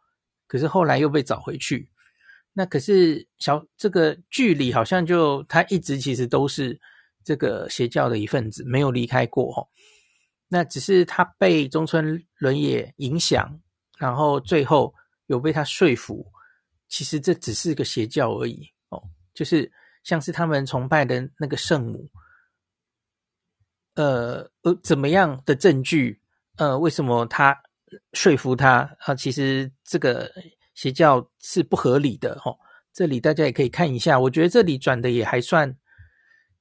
[0.47, 1.89] 可是后来又被找回去。
[2.53, 6.79] 那可是小这个剧里好像就他一直其实都是
[7.23, 9.67] 这个邪教的一份子，没有离开过哦。
[10.47, 13.57] 那只是他被中村伦也影响，
[13.97, 14.93] 然后最后
[15.27, 16.29] 有被他说服，
[16.89, 19.01] 其实这只是个邪教而已哦，
[19.33, 19.71] 就是
[20.03, 22.09] 像是他们崇拜的那个圣母，
[23.95, 26.19] 呃呃，怎么样的证据？
[26.57, 27.57] 呃，为什么他
[28.11, 29.15] 说服他啊？
[29.15, 30.29] 其实这个
[30.81, 32.57] 邪教是不合理的哦。
[32.91, 35.77] 这里大家也可以看一下，我觉得这里转的也还算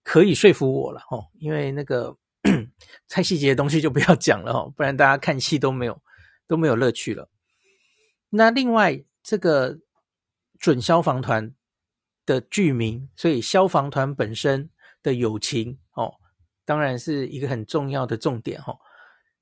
[0.02, 1.24] 可以说服我了哦。
[1.38, 2.14] 因为那个
[3.08, 6.02] 太细节的东西就不要讲了哦，不然大家看戏都没有
[6.46, 7.30] 都没有乐趣了。
[8.28, 9.78] 那另外这个
[10.58, 11.54] 准消防团
[12.26, 14.68] 的剧名，所以消防团本身
[15.02, 16.12] 的友情哦，
[16.66, 18.76] 当然是一个很重要的重点哦。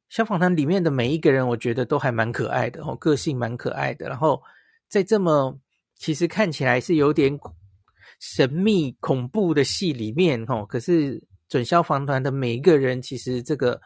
[0.09, 4.09] 消防团里面的每一个人，我觉得都还蛮可爱的哦，个性蛮可爱的。
[4.09, 4.41] 然后
[4.89, 5.59] 在这么
[5.97, 7.39] 其实看起来是有点
[8.21, 13.81] 神秘恐怖的戏里面哦，可是准消防团的每一个人其实这个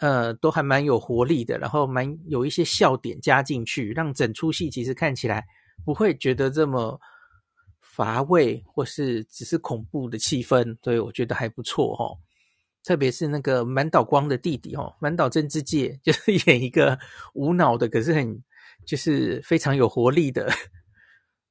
[0.00, 5.44] 呃都还蛮有活力的，然后蛮有一些笑点加进去，让整出戏其实看起来
[5.84, 6.98] 不会觉得这么
[7.80, 12.18] 乏味或是只是恐怖的气氛，所以我觉得还不错哦。
[12.82, 16.98] 特别是那个满岛光的弟弟哦，满岛真之介 就是演一个
[17.34, 18.42] 无脑的，可是很
[18.90, 20.52] 就是非常有活力的。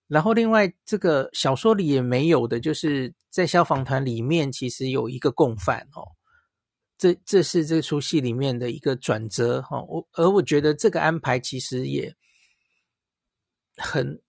[0.07, 6.03] 然后另外这个小说里也没有的，就是在消防团里面其实有一个共犯哦，
[6.97, 9.81] 这这是这出戏里面的一个转折哈。
[9.83, 12.13] 我而我觉得这个安排其实也
[13.77, 14.21] 很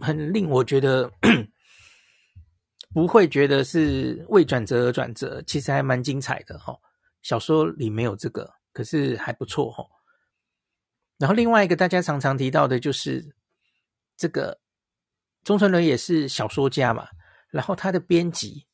[0.00, 1.12] 很令我觉得
[2.94, 6.74] 不会觉得是为转折而转折，其实还蛮精彩的哈。
[7.20, 9.84] 小说里没有这个，可是还不错哈。
[11.18, 13.34] 然后另外一个大家常常提到的就是
[14.16, 14.60] 这个。
[15.44, 17.06] 中村伦也是小说家嘛，
[17.50, 18.66] 然后他的编辑，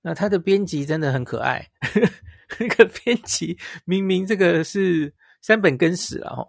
[0.00, 1.70] 那他的编辑真的很可爱。
[2.58, 6.48] 那个编辑明明这个是山本耕史了哦，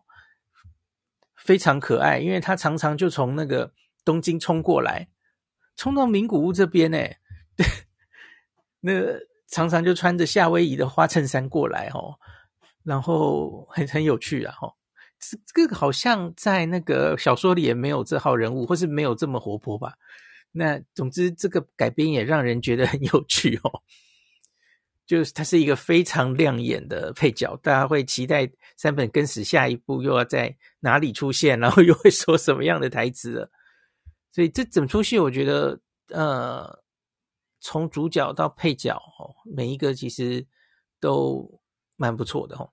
[1.36, 3.74] 非常可爱，因为他常常就从那个
[4.06, 5.10] 东京冲过来，
[5.76, 6.98] 冲到名古屋这边呢，
[8.80, 8.94] 那
[9.50, 12.16] 常常就穿着夏威夷的花衬衫过来哦，
[12.86, 14.74] 然后很很有趣啊哈。
[15.20, 19.94] 这个好像在那个小说里也没有这号人物，或是没有这么活泼吧。
[20.52, 23.82] 那总之，这个改编也让人觉得很有趣哦。
[25.06, 33.48] 就是他是一个非常亮眼的配角，大家会期待山本跟死下一部又要在哪里出现，然后又会说什么样的台词。
[34.32, 36.84] 所以这整出戏，我觉得，呃，
[37.60, 40.44] 从主角到配角哦，每一个其实
[41.00, 41.62] 都
[41.98, 42.72] 蛮不错的哦。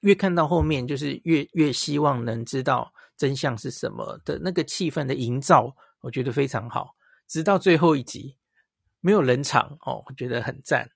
[0.00, 6.94] 越看到后面，就是越越希望能知道真相是什么的那个气氛的营造，我觉得非常好。
[7.26, 8.36] 直到最后一集
[9.00, 10.90] 没有冷场哦，我觉得很赞。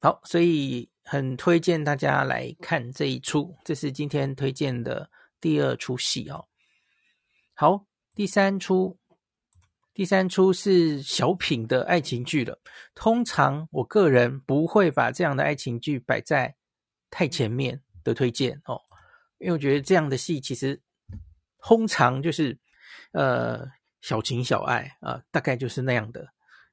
[0.00, 5.10] 好，所以很推荐大家来看这一出，这是今天推荐的
[5.40, 6.46] 第二出戏哦。
[7.54, 8.96] 好，第三出，
[9.92, 12.60] 第三出是小品的爱情剧了。
[12.94, 16.57] 通常我个人不会把这样的爱情剧摆在。
[17.10, 18.80] 太前面的推荐哦，
[19.38, 20.80] 因为我觉得这样的戏其实
[21.58, 22.58] 通常就是
[23.12, 23.66] 呃
[24.00, 26.26] 小情小爱啊、呃，大概就是那样的，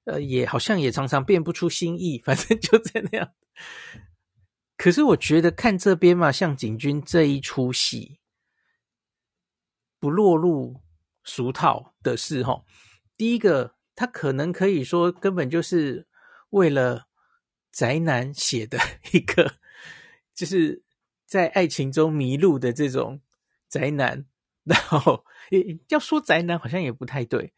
[0.05, 3.33] 呃，也好像也常常变不出新意， 反正就在那样。
[4.77, 8.19] 可是我觉得看这边嘛，像景君这一出戏，
[9.99, 10.81] 不落入
[11.23, 12.63] 俗套的是哈，
[13.15, 16.07] 第一个他可能可以说根本就是
[16.49, 17.07] 为了
[17.71, 18.77] 宅男写的
[19.13, 19.55] 一个。
[20.35, 20.83] 就是
[21.25, 23.21] 在爱情中迷路的这种
[23.69, 24.25] 宅男，
[24.65, 25.23] 然后
[25.87, 27.53] 要说宅男好像也不太对，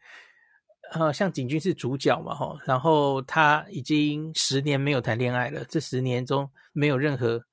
[0.92, 7.44] 呃，像景君是主角嘛，哈，然后他已经十年没有谈恋爱了，这十年中没有任何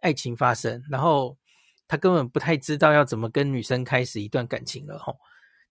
[0.00, 1.36] 爱情发生，然后
[1.88, 5.12] 他根本不太知道要怎么跟女生开始一段感情了，哈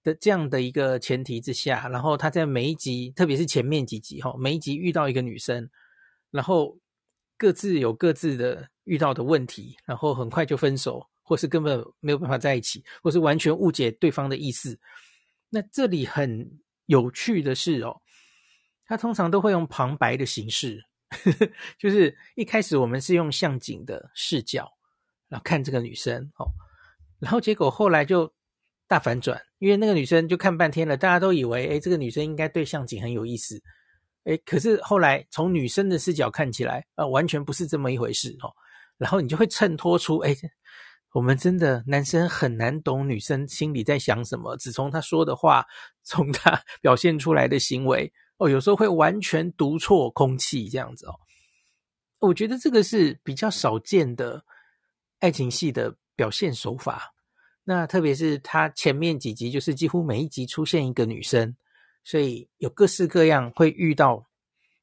[0.03, 5.69] 的这样的一个前提之下，然后他在每一集，特别是前面几集，哈，每一集遇到一个女生，
[6.29, 6.77] 然后。
[7.37, 14.79] 各自有各自的遇到的问题，然后很快就分手，或是根本没有办法在一起，或是完全误解对方的意思。
[15.49, 18.01] 那这里很有趣的是哦，
[18.85, 20.83] 他通常都会用旁白的形式，
[21.77, 24.71] 就是一开始我们是用向井的视角，
[25.27, 26.47] 然后看这个女生哦，
[27.19, 28.33] 然后结果后来就
[28.87, 33.61] 大反转，因为那个女生就看半天了，大家都以为，诶，这个女生应该对向井很有意思。
[34.25, 38.53] 诶，可是后来从女生的视角看起来，呃，完全不是这么一回事哦。
[38.97, 40.35] 然后你就会衬托出，诶，
[41.13, 45.65] 我们真的男生很难懂女生心里在想什么，只从她说的话，
[46.03, 51.13] 从她 表现出来的行为，哦，有时候会完全读错空气这样子哦。
[52.19, 54.43] 我觉得这个是比较少见的
[55.19, 57.13] 爱情戏的表现手法。
[57.63, 61.55] 那特别是他前面几集，就是几乎每一集出现一个女生。
[62.05, 64.25] 所以有各式各样会遇到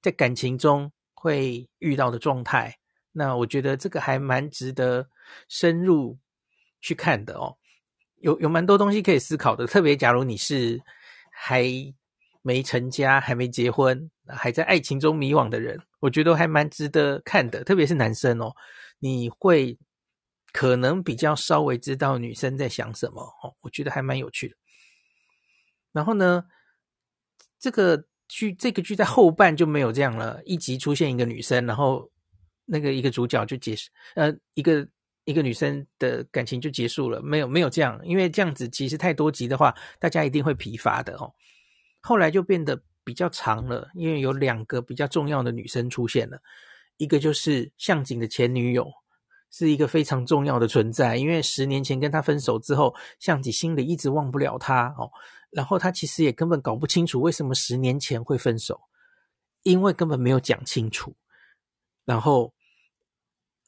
[0.02, 2.76] 在感情中会遇到的状态，
[3.12, 5.08] 那我觉得这个还蛮值得
[5.48, 6.18] 深入
[6.80, 7.56] 去看的哦。
[8.20, 10.82] 有有蛮多东西可以思考的，特别假如你是
[11.30, 11.64] 还
[12.42, 17.62] 没成家、还没结婚、还在爱情中迷惘的人，我觉得还蛮值得看的。
[17.62, 18.52] 特别是男生哦，
[18.98, 19.78] 你会
[20.52, 24.56] 可能比较稍微知道女生在想什么哦，我觉得还蛮有趣的。
[25.92, 26.44] 然后呢，
[27.62, 30.42] 这个剧，这个剧在后半就没有这样了。
[30.44, 32.10] 一集出现一个女生，然后
[32.64, 34.84] 那个一个主角就结束，呃，一个
[35.26, 37.22] 一个女生的感情就结束了。
[37.22, 41.32] 没有没有这样，因为这样子其实太多集的话，大家一定会疲乏的哦。
[42.00, 46.42] 后来就变得比较长了，因为有两个比较重要的女生出现了，
[46.96, 48.90] 一个就是向井的前女友，
[49.52, 55.08] 是一个非常重要的存在，因为十年前跟他分手之后，向井心里一直忘不了他哦。
[55.52, 58.80] 然后他其实也根本搞不清楚为什么十年前会分手，
[59.62, 61.14] 因为根本没有讲清楚。
[62.04, 62.52] 然后，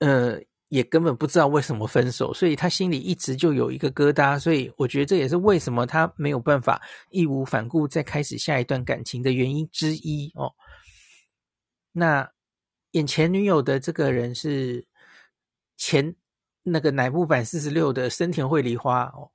[0.00, 10.52] 呃，也根本不知道为什么分手，所以他心里一直就有一个疙瘩，所以我觉得这也是为什么他没有办法义无反顾再开始下一段感情的原因之一哦。
[11.92, 12.28] 那
[12.90, 14.84] 眼前女友的这个人是
[15.76, 16.16] 前
[16.64, 19.30] 那个乃木坂四十六的深田绘梨花哦，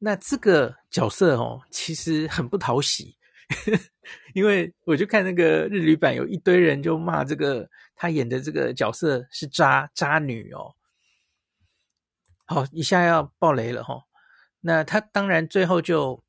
[0.00, 3.16] 那这个角色哦其实很不讨喜。
[4.34, 10.74] 因为我就看那个日语版，有一堆人就骂这个他演的这个角色是渣渣女哦。
[12.46, 14.04] 好，一下要爆雷了哈。
[14.60, 16.22] 那他当然最后就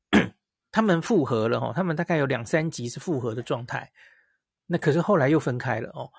[0.72, 3.92] 他们复合了哈，他们大概有两三集是复合的状态。
[4.66, 6.10] 那可是后来又分开了哦。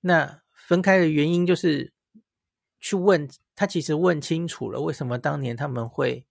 [0.00, 1.92] 那分开的原因就是
[2.78, 6.26] 去问他，其实问清楚了为什么当年他们会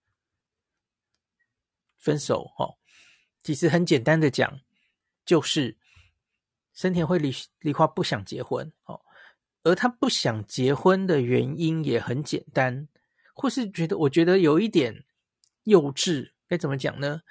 [2.05, 2.69] 分手哈。
[3.41, 4.59] 其实很简单的讲，
[5.25, 5.75] 就是
[6.73, 9.01] 深田惠梨梨花不想结婚哦，
[9.63, 12.87] 而他不想结婚的原因也很简单，
[13.33, 15.03] 或是觉得我觉得有一点
[15.63, 17.21] 幼稚，该怎么讲呢？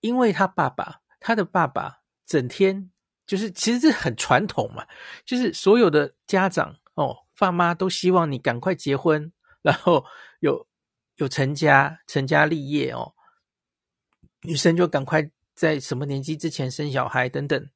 [0.00, 2.90] 因为他爸爸，他的爸爸整天
[3.26, 4.86] 就是其实是很传统嘛，
[5.26, 9.32] 就是所有的家长哦，爸妈都希望你赶快结婚，
[9.62, 10.04] 然后
[10.40, 10.66] 有
[11.16, 13.14] 有成家成家立业哦。
[14.44, 17.70] 女生就赶快在什么年纪之前生小孩等等，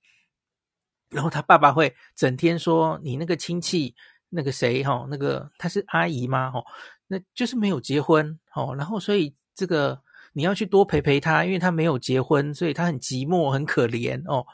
[1.09, 3.95] 然后他爸爸会整天说你那个亲戚
[4.29, 6.51] 那个谁哈，那个他是阿姨吗？
[6.51, 6.62] 哈，
[7.07, 9.99] 那就是没有结婚哦，然后所以这个
[10.35, 14.45] 你要去多陪陪他，因为他没有结婚，所以他很寂寞很可怜哦。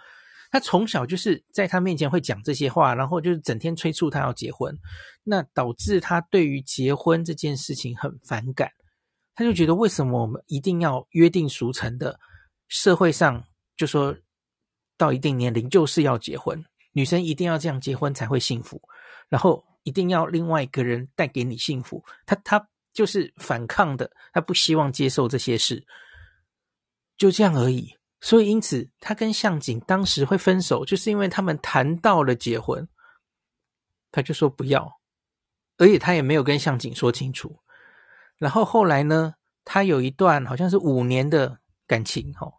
[0.52, 4.72] 他从小就是在他面前会讲这些话，然后就是整天催促他要结婚，
[5.24, 8.70] 那导致他对于结婚这件事情很反感。
[9.34, 12.18] 他就觉得为什么我们一定要约定俗成的
[12.68, 13.44] 社会上
[13.76, 14.16] 就说
[14.96, 18.80] 到一定年龄就是要结婚，女生一定要这样结婚才会幸福，
[19.28, 25.84] 然后一定要另外一个人带给你幸福，他他就是反抗的，他不希望接受这些事，
[27.16, 27.96] 就这样而已。
[28.20, 32.88] 所以因此他跟向井当时会分手，就是因为他们谈到了结婚，
[34.12, 35.00] 他就说不要，
[35.76, 37.58] 而且他也没有跟向井说清楚。
[38.38, 42.52] 然后后来呢，他有一段好像是五年的感情，哦，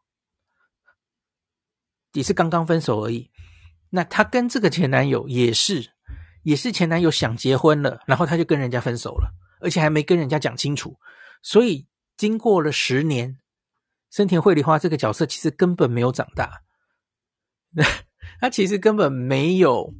[2.13, 3.29] 也是刚刚分手而已。
[3.89, 5.91] 那他跟这个前男友也是，
[6.43, 10.97] 也是前男友想结婚了，然后他就跟人家分手了，而且还没跟人家讲清楚。
[11.41, 13.39] 所以经过了十年，
[14.09, 16.63] 森田绘梨花这个角色其实根本没有长大，
[18.39, 19.93] 他其实根本没有，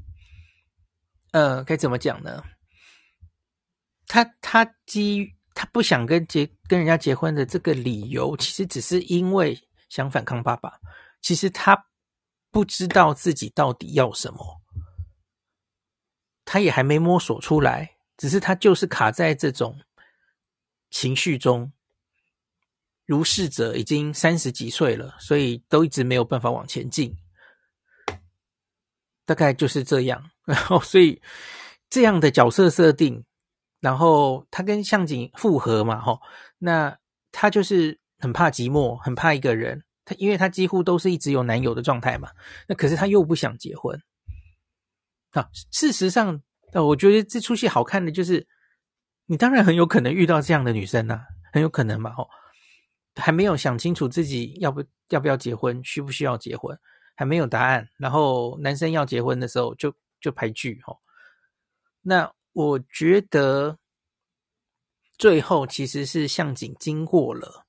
[1.32, 2.43] 呃，该怎么讲呢？
[4.07, 5.34] 他他基于。
[5.56, 9.58] 他不想跟结跟人家结婚的这个理由，其实只是因为
[9.89, 10.74] 想反抗爸爸。
[11.22, 11.88] 其实他
[12.51, 14.62] 不知道自己到底要什么，
[16.43, 17.95] 他也还没摸索出来。
[18.18, 19.82] 只是他就是卡在这种
[20.91, 21.72] 情绪中。
[23.06, 27.16] 如是者已经三十几岁了，所以都一直没有办法往前进。
[29.26, 30.32] 大概就是这样。
[30.45, 31.22] 然后，所以
[31.89, 33.24] 这样的角色设定。
[33.86, 36.19] 然后他跟向井复合嘛，吼，
[36.57, 36.97] 那
[37.31, 39.83] 他就是很怕寂寞，很怕一个人。
[40.03, 42.31] 他因为他几乎都是一直有男友的状态嘛，
[42.67, 44.01] 那可是他又不想结婚。
[45.33, 46.41] 啊，事实上，
[46.73, 48.47] 呃，我觉得这出戏好看的就是，
[49.27, 51.21] 你当然很有可能遇到这样的女生呐，
[51.53, 52.27] 很有可能嘛，吼，
[53.15, 56.75] 还没有想清楚自己要不要不要结婚，需不需要结婚，
[57.15, 57.88] 还没有答案。
[57.97, 60.99] 然后男生要结婚的时候就就排剧，吼，
[62.01, 62.33] 那。
[62.56, 63.80] 我觉得
[65.18, 67.66] 最后其实是向井经过了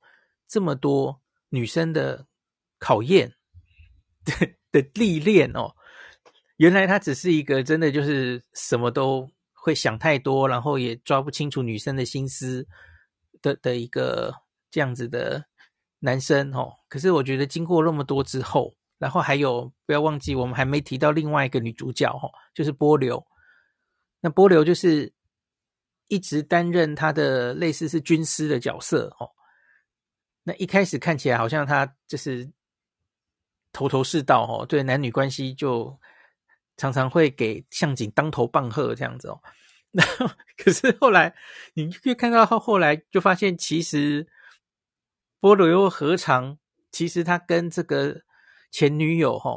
[0.47, 2.29] 这么多女生的
[2.79, 3.35] 考验
[4.25, 4.33] 的
[4.71, 5.75] 的历练哦，
[6.59, 12.65] 原来他只是一个真的就是什么都会想太多，然后也抓不清楚女生的心思
[13.43, 14.33] 的的一个
[14.71, 15.47] 这样子的
[15.99, 16.73] 男生哦。
[16.89, 23.27] 可是我觉得经过那么多之后，然后还有不要忘记我们还没提到另外一个女主角哦，就是波流。
[24.27, 25.13] 那波流就是
[26.09, 29.31] 一直担任他的类似是军师的角色哦。
[30.43, 32.51] 那一开始看起来好像他就是
[33.73, 35.97] 头头是道哦，对男女关系就
[36.77, 39.41] 常常会给向井当头棒喝这样子哦。
[39.95, 40.03] 那
[40.57, 41.33] 可是后来
[41.75, 44.27] 你越看到后后来就发现，其实
[45.39, 46.59] 波流又何尝？
[46.91, 48.23] 其实他跟这个
[48.73, 49.57] 前女友哈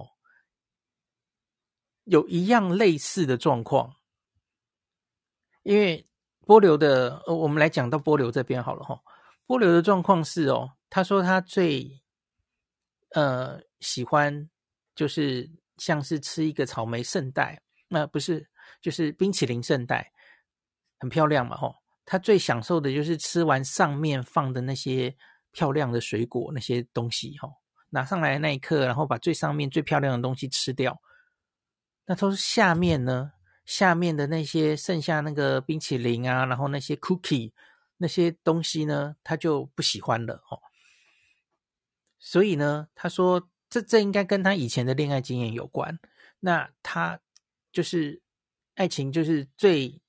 [2.04, 3.96] 有一样类似的状况。
[5.64, 6.08] 因为
[6.46, 9.00] 波流的，呃，我们来讲到波流这边好了哈。
[9.46, 12.02] 波流的状况是哦，他说他最
[13.12, 14.50] 呃喜欢
[14.96, 18.50] 就是像是吃一个草莓圣代，那、不是
[18.82, 20.12] 就是冰淇淋圣代，
[21.00, 25.16] 很漂亮嘛，吼，他最享受的就是吃完上面放的那些
[25.52, 27.54] 漂亮的水果那些东西，吼，
[27.90, 31.02] 拿上来那一刻，然后把最上面最漂亮的东西吃掉。
[32.06, 33.32] 那他说下面呢，
[33.70, 37.52] 下面的那些剩下那个冰淇淋啊，然后那些 cookie
[37.98, 40.60] 那些东西呢，他就不喜欢了，哦。
[42.18, 46.00] 所以呢，他说这这应该跟他以前的恋爱经验有关。
[46.40, 47.20] 那他
[47.72, 48.20] 就是
[48.74, 50.02] 爱情，就是最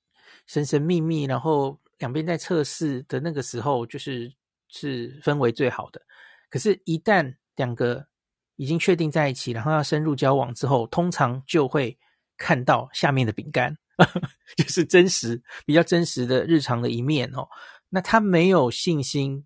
[0.47, 4.33] 神神秘秘，然后两边在测试的那个时候，就是
[4.69, 6.01] 是氛围最好的。
[6.49, 8.07] 可是，一旦两个
[8.55, 11.95] 已经确定在一起，然后要深入交往之后，通常就会
[12.41, 13.77] 看到下面的饼干，
[14.57, 17.47] 就是真实、比较真实的日常的一面哦。
[17.89, 19.45] 那他没有信心。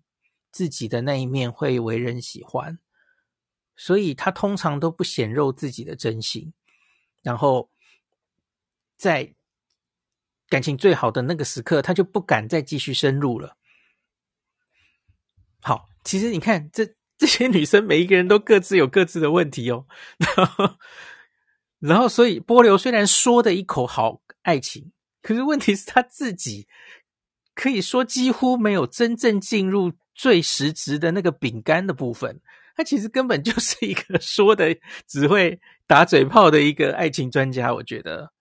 [0.52, 2.78] 自己的那一面会为人喜欢，
[3.76, 6.54] 所以他通常都不显露自己的真心，
[7.22, 7.70] 然后
[8.96, 9.34] 在
[10.48, 13.58] 感情最好的那个时刻，他就不敢再继续深入了。
[15.60, 16.88] 好，其实你看，这
[17.18, 19.86] 这些女生每一个人都各自有各自的问题哦。
[20.16, 20.78] 然后，
[21.78, 26.66] 然后所以波流虽然说的一口好爱情，可是问题是他自己
[27.54, 29.92] 可以说几乎没有真正进入。
[30.18, 32.40] 最实质的那个饼干的部分，
[32.74, 34.74] 他其实根本就是一个说的
[35.06, 37.74] 只会打嘴炮的一个爱情专家。
[37.74, 38.32] 我觉得，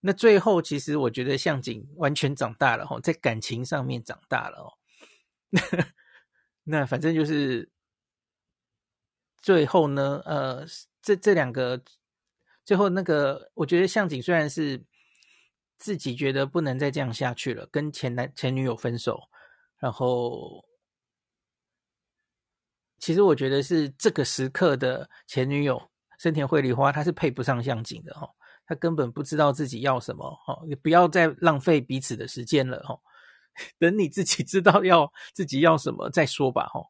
[0.00, 4.72] 那最后其实我觉得向井完全长大了哈，在感情上面长大了哦。
[6.64, 7.68] 那反正就是
[9.42, 10.64] 最后呢，呃，
[11.02, 11.82] 这这两个
[12.66, 14.84] 最后那个，我觉得向井虽然是
[15.78, 19.18] 自己觉得不能再这样下去了，跟前男前女友分手。
[19.78, 20.64] 然后，
[22.98, 25.80] 其实我觉得是这个时刻的前女友
[26.18, 28.28] 生田绘梨花，她是配不上向井的哈，
[28.66, 32.98] 她根本不知道自己要什么哈，也不要再浪费彼此的时间了哈，
[33.78, 36.80] 等你自己知道要自己要什么再说吧哈。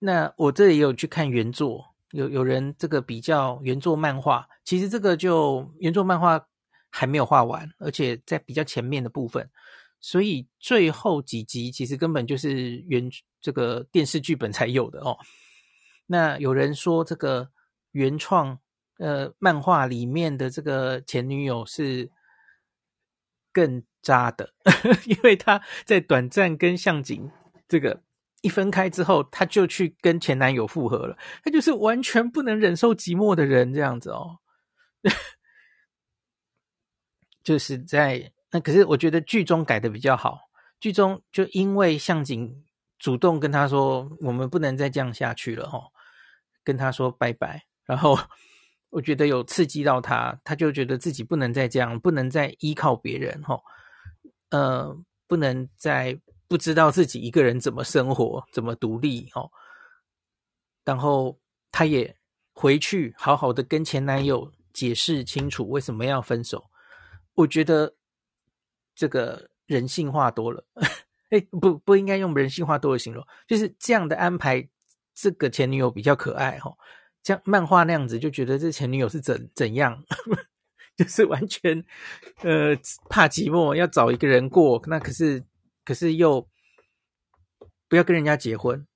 [0.00, 6.46] 那我这里也有去看原作，有有人这个比较原作漫画，其实这个就原作漫画
[6.90, 9.50] 还没有画完，而且在比较前面的部分。
[10.00, 13.08] 所以最后几集其实根本就是原
[13.40, 15.16] 这个电视剧本才有的哦。
[16.06, 17.50] 那有人说这个
[17.92, 18.58] 原创
[18.98, 22.10] 呃漫画里面的这个前女友是
[23.52, 24.52] 更渣的，
[25.06, 27.30] 因为他在短暂跟向井
[27.68, 28.02] 这个
[28.42, 31.16] 一分开之后，他就去跟前男友复合了。
[31.42, 34.38] 他就是完全不能忍受寂寞的人这样子哦，
[37.42, 38.30] 就是在。
[38.54, 40.38] 那可是我觉得剧中改的比较好，
[40.78, 42.62] 剧中就因为向井
[42.98, 45.84] 主动跟他说，我们不能再这样下去了哦，
[46.62, 48.18] 跟他说拜拜，然后
[48.90, 53.58] 我觉得有刺激到他，他就觉得自己不能再这样，不能再依靠别人哦，
[54.50, 54.94] 呃，
[55.26, 56.20] 不能再
[56.52, 59.50] 不知道自己一个人怎么生活，怎么独立哦，
[60.84, 61.38] 然后
[61.70, 62.14] 他也
[62.52, 66.68] 回去好好的跟前男友解释清楚为什么要分手，
[67.32, 67.94] 我觉得。
[68.94, 70.62] 这个人性化多了，
[71.32, 74.68] 哎，不不应该用人性化多的形容，就是这样的安排。
[75.14, 76.70] 这个前女友比较可爱哈，
[77.24, 80.04] 像漫画那样子，就觉得这前女友是怎怎样，
[80.94, 81.82] 就是完全
[82.42, 82.76] 呃
[83.08, 85.42] 怕寂寞，要找一个人过，那可是
[85.84, 86.48] 可是又
[87.88, 88.86] 不要跟人家结婚。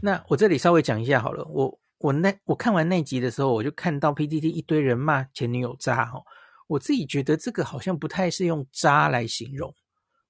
[0.00, 6.22] 那我这里稍微讲一下好了，我我那我看完那集的时候，我就看到 PTT 一堆人骂前女友渣哈。
[6.68, 9.72] 我自己觉得这个好像不太是用渣来形容，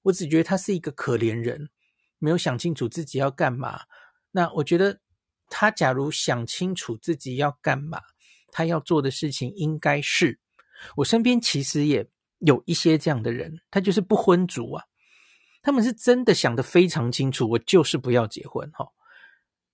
[0.02, 1.70] 我只觉得他是一个可怜人，
[2.18, 3.80] 没有想清楚自己要干嘛。
[4.32, 5.00] 那我觉得
[5.48, 8.00] 他假如想清楚自己要干嘛，
[8.52, 10.38] 他要做的事情应该是，
[10.96, 12.06] 我身边其实也
[12.40, 14.84] 有一些这样的人，他就是不婚族啊，
[15.66, 18.92] 他们是真的想得非常清楚，我就是不要结婚哈。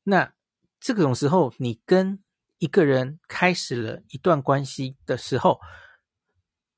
[0.04, 0.32] 那
[0.80, 2.18] 这种时候，你跟
[2.56, 5.60] 一个人开始了一段关系的时候，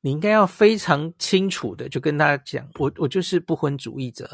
[0.01, 4.29] 你应该要非常清楚的就跟他讲，我我就是不婚主义者。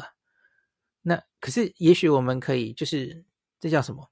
[1.03, 3.23] 那可是也许我们可以，就是
[3.59, 4.09] 这叫什么？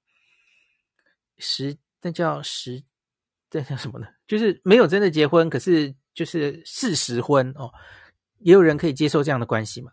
[1.40, 2.84] 实，那叫实，
[3.50, 4.06] 这叫什么呢？
[4.28, 7.74] 就是没有真的结婚，可是就是事实婚哦。
[8.38, 9.92] 也有人可以接受这样的关系嘛？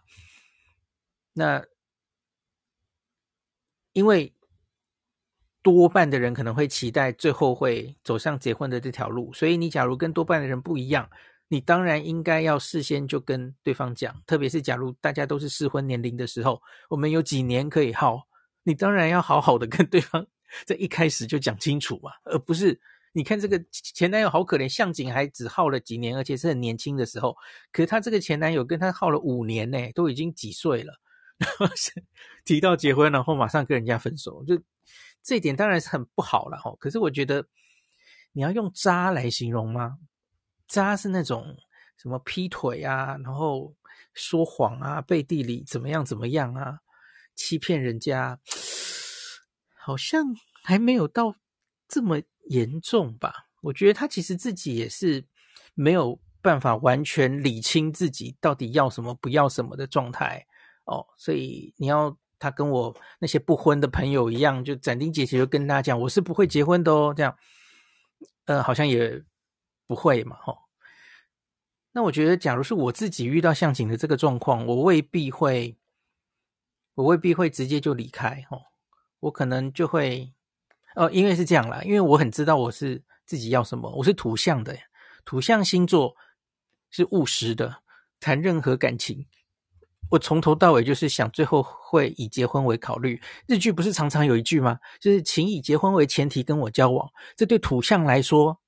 [1.39, 1.63] 那
[3.93, 4.33] 因为
[5.61, 11.11] 多半的人可能会期待最后会走上结婚的这条路，所以你假如跟多半的人不一样。
[11.49, 18.27] 你当然应该要事先就跟对方讲，特别是假如大家都是适婚年龄的时候，我们有几年可以耗，
[18.65, 20.27] 你当然要好好的跟对方
[20.65, 22.81] 在一开始就讲清楚嘛，而不是
[23.13, 27.37] 你看这个前男友好可怜，向景还只耗了几年，而且是很年轻的时候。
[27.71, 31.01] 可是他这个前男友跟他耗了五年呢，都已经几岁了，
[31.39, 31.67] 然后
[32.45, 34.61] 提到结婚，然后马上跟人家分手，就
[35.23, 36.75] 这一点当然是很不好了哈。
[36.79, 37.47] 可是我觉得
[38.33, 39.99] 你要用渣来形容吗？
[40.67, 41.57] 渣是那种
[41.97, 43.75] 什么劈腿啊，然后
[44.15, 46.79] 说谎啊，背地里怎么样怎么样啊，
[47.35, 48.41] 欺骗人家，
[49.77, 50.25] 好像
[50.63, 51.37] 还没有到
[51.87, 53.47] 这么严重吧？
[53.63, 55.27] 我觉得他其实自己也是
[55.75, 60.47] 没有办法完全理清自己到底要什么不要什么的状态
[60.87, 67.37] 哦，所以你要他跟我那些不婚的朋友一样，就斩钉截铁就跟大家讲，我是不会结婚的哦，这样，
[68.47, 69.23] 呃，好像也。
[69.89, 70.59] 不会嘛，吼。
[71.93, 75.79] 那我觉得，假如是我自己遇到向井的这个状况，我未必会，
[76.95, 78.61] 我未必会直接就离开，吼。
[79.21, 80.35] 我可能就会，
[80.97, 84.77] 哦，因为是这样啦，因为我很知道我是自己要什么，我是土象的，
[85.25, 86.17] 土象星座
[86.91, 87.81] 是务实的，
[88.19, 89.25] 谈任何感情，
[90.11, 93.21] 我从头到尾就是想最后会以结婚为考虑。
[93.47, 94.79] 日剧不是常常有一句吗？
[95.01, 98.61] 就是请以结婚为前提跟我交往，这对土象来说。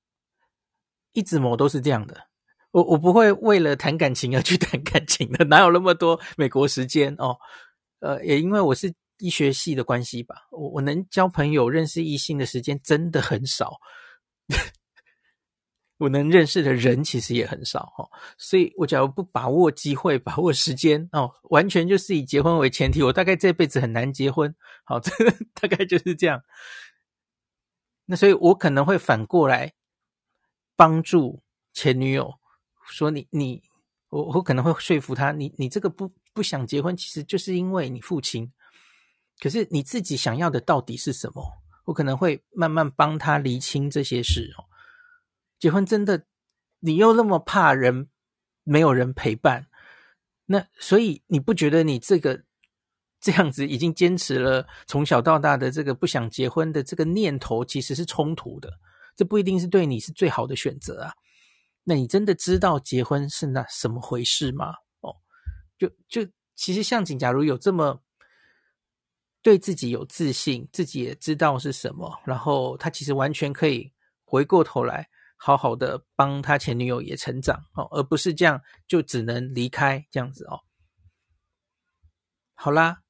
[1.13, 2.15] 一直某都是这样的，
[2.69, 7.35] 我我不会为了谈感情而去 谈感情的，哪有那么多美国时间哦？
[7.99, 13.73] 呃，也因为我是医学系的关系吧，我我能交朋友、认识异性的时间真的很少，
[15.99, 24.55] 我能认识的人其实也很少哈、哦，所以我假如不把握机会、 把握时间哦，完全就是以结婚为前提，我大概这辈子很难结婚。
[24.83, 26.41] 好，这 个大概就是这样。
[28.05, 29.73] 那所以我可能会反过来。
[30.75, 31.43] 帮助
[31.73, 32.35] 前女友
[32.87, 33.63] 说你：“你你
[34.07, 38.49] 我我可能会说服他，你你这个不不想结婚，其实就是因为你父亲。
[39.41, 41.43] 可是你自己想要的到底是什么？
[41.83, 44.63] 我可能会慢慢帮他厘清这些事哦。
[45.59, 46.25] 结婚真的，
[46.79, 48.09] 你又那么怕人，
[48.63, 49.67] 没有人陪伴，
[50.45, 52.43] 那所以你不觉得你这个
[53.19, 58.79] 这样子已经坚持了从小到大的这个不想结婚的这个念头，其实是冲突的。”
[59.15, 61.13] 这不一定是对你是最好的选择啊！
[61.83, 64.73] 那你真的知道结婚是那什么回事吗？
[65.01, 65.13] 哦，
[65.77, 68.01] 就就其实向井，假如有这么
[69.41, 73.91] 对自己有自信，自己也知道是什么，然后他其实完全可以
[74.23, 75.09] 回过头来
[75.41, 80.59] 好好的帮他前女友也成长哦，而不是这样就只能离开这样子哦。
[82.53, 83.01] 好啦，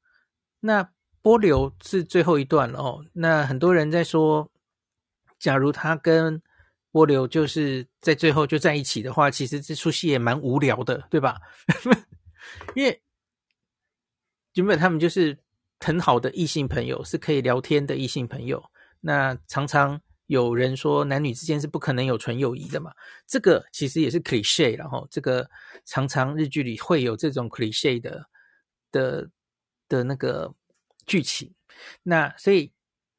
[0.61, 3.05] 那波流是最后一段了哦。
[3.13, 4.49] 那很多人在说。
[5.39, 6.41] 假如他跟
[6.91, 11.39] 波流就是在最后就在一起的话，其实这出戏也蛮无聊的，对吧？
[12.75, 13.01] 因为
[14.55, 15.39] 原本他们就是
[15.79, 18.69] 很好的异性朋友，是可以聊天的异性朋友。
[18.99, 22.93] 那常常有人说男女之间是不可能有纯友谊的嘛，
[23.27, 25.49] 这个其实也是 cliché，然后这个
[25.85, 28.25] 常常日剧里会有这种 cliché 的
[28.91, 29.29] 的
[29.87, 30.53] 的那个
[31.05, 31.53] 剧情。
[32.03, 32.71] 那所以。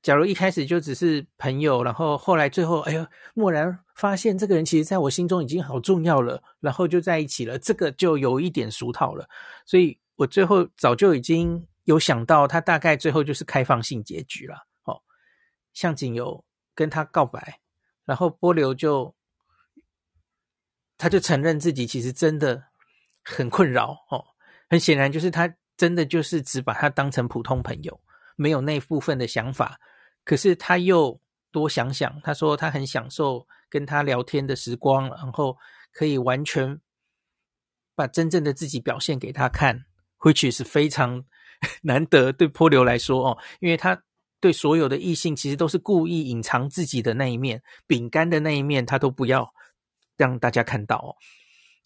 [0.02, 9.28] 假如一开始就只是朋友，然后后来最后，哎呦，蓦然发现这个人其实在我心中已经好重要了，然后就在一起了，这个就有一点俗套了。
[9.66, 14.54] 所以我最后早就已经有想到，他大概最后就是开放性结局了。
[14.84, 15.02] 哦，
[15.74, 16.42] 向井有
[16.80, 17.60] 跟他告白，
[18.06, 19.14] 然后波流就
[20.96, 22.64] 他就承认自己其实真的
[23.22, 23.92] 很困扰。
[24.08, 24.24] 哦，
[24.70, 28.00] 很显然就是他真的就是只把他当成普通朋友。
[28.34, 29.78] 没有那部分的想法，
[30.24, 31.20] 可是他又
[31.52, 32.18] 多想想。
[32.22, 35.58] 他说他很享受跟他聊天的时光，然后
[35.92, 36.80] 可以完全
[37.94, 39.84] 把真正的自己表现给他看
[40.20, 41.22] ，which 是非常
[41.84, 44.02] 难得对波流来说哦，因为他
[44.40, 49.52] 对所有的异性其实都是故意隐藏自己的那一面，饼干的那一面他都不要
[50.16, 51.14] 让大家看到哦。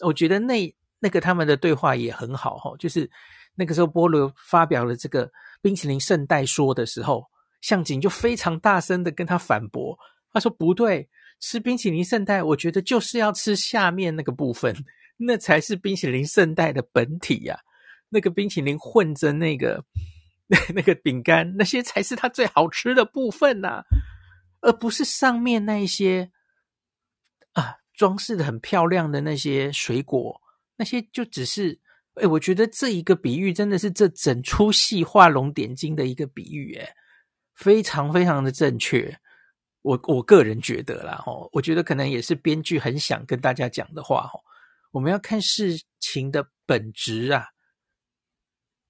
[0.07, 3.11] 我觉得那那个他们的对话也很好哦，就是
[3.55, 5.31] 那个时候波罗发表了这个。
[5.63, 7.25] 冰淇淋圣代说的时候，
[7.63, 9.99] 向井就非常大声的跟他反驳。
[10.31, 11.09] 他说：“不对，
[11.41, 14.77] 吃冰淇淋圣代，我觉得就是要吃下面那个部分，
[15.17, 17.65] 那才是冰淇淋圣代的本体呀、啊。
[18.11, 19.83] 那个冰淇淋混着那个
[20.47, 23.85] 那 那个饼干，那些才是它最好吃的部分呐、
[24.61, 26.31] 而不是上面那一些
[27.53, 30.41] 啊装饰的很漂亮的那些水果，
[30.77, 31.81] 那些就只是。”
[32.15, 36.95] 哎，我觉得这一个比喻真的是这整出戏画龙点睛的一个比喻，哎，
[37.57, 39.19] 非常非常的正确。
[39.83, 44.39] 我我个人觉得啦，吼，我觉得可能也是编剧很想跟大家讲的话，吼，
[44.93, 47.49] 我们要看事情的本质啊。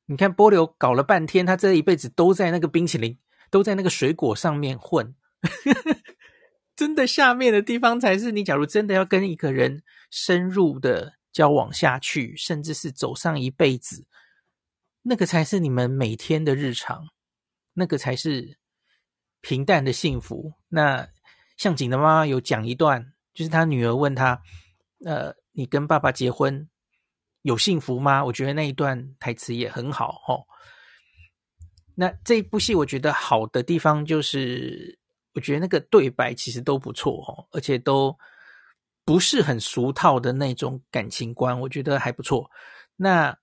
[0.07, 3.19] 你看波流搞了半天，他这一辈子都在那个冰淇淋，
[3.51, 5.15] 都在那个水果上面混，
[6.77, 14.07] 真的下面的地方才是你，假如真的要跟一个人深入的交往下去，甚至是走上一辈子，
[15.03, 17.09] 那个才是你们每天的日常，
[17.73, 18.59] 那个才是
[19.41, 20.53] 平淡的幸福。
[20.69, 21.09] 那
[21.57, 24.43] 向井的妈妈有讲一段，就是他女儿问他
[25.07, 26.69] ：“呃，你跟爸爸结婚
[27.45, 30.45] 有幸福吗？”我觉得那一段台词也很好哦。
[31.95, 34.99] 那这一部戏我觉得好的地方就是。
[35.37, 38.17] 我觉得那个对白其实都不错哦，而且都
[39.05, 42.49] 不是很俗套的那种感情观，我觉得还不错。
[42.95, 43.37] 那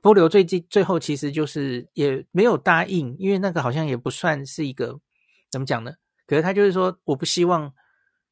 [0.00, 5.00] 波流最近最后其实就是也没有答应，因为那个好像也不算是一个
[5.50, 5.92] 怎么讲呢？
[6.28, 7.74] 可是他就是说，我不希望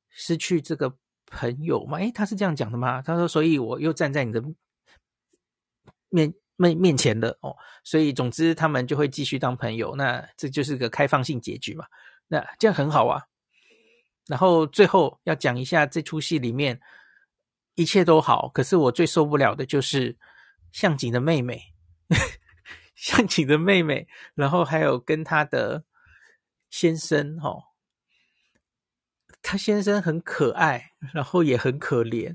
[0.09, 0.97] 失去这个
[1.27, 1.99] 朋友嘛。
[1.99, 3.03] 诶，他是这样讲的吗？
[3.03, 4.43] 他说，所以我又站在你的
[6.09, 6.35] 面。
[6.59, 7.55] 面面前的哦，
[7.85, 11.85] 所以总之他们就会继续当朋友，那这就是个开放性结局嘛，
[12.29, 13.25] 那这样很好啊。
[14.27, 16.81] 然后最后要讲一下这出戏里面
[17.75, 20.17] 一切都好，可是我最受不了的就是
[20.73, 21.61] 向井的妹妹，
[22.97, 25.85] 向井的妹妹，然后还有跟他的
[26.71, 27.63] 先生哦，
[29.47, 32.35] 他先生很可爱，然后也很可怜，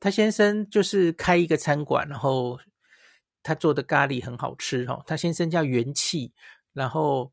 [0.00, 2.58] 他先生就是开一个餐馆，然后。
[3.44, 6.32] 他做的咖喱很好吃哦，他先生叫元气，
[6.72, 7.32] 然后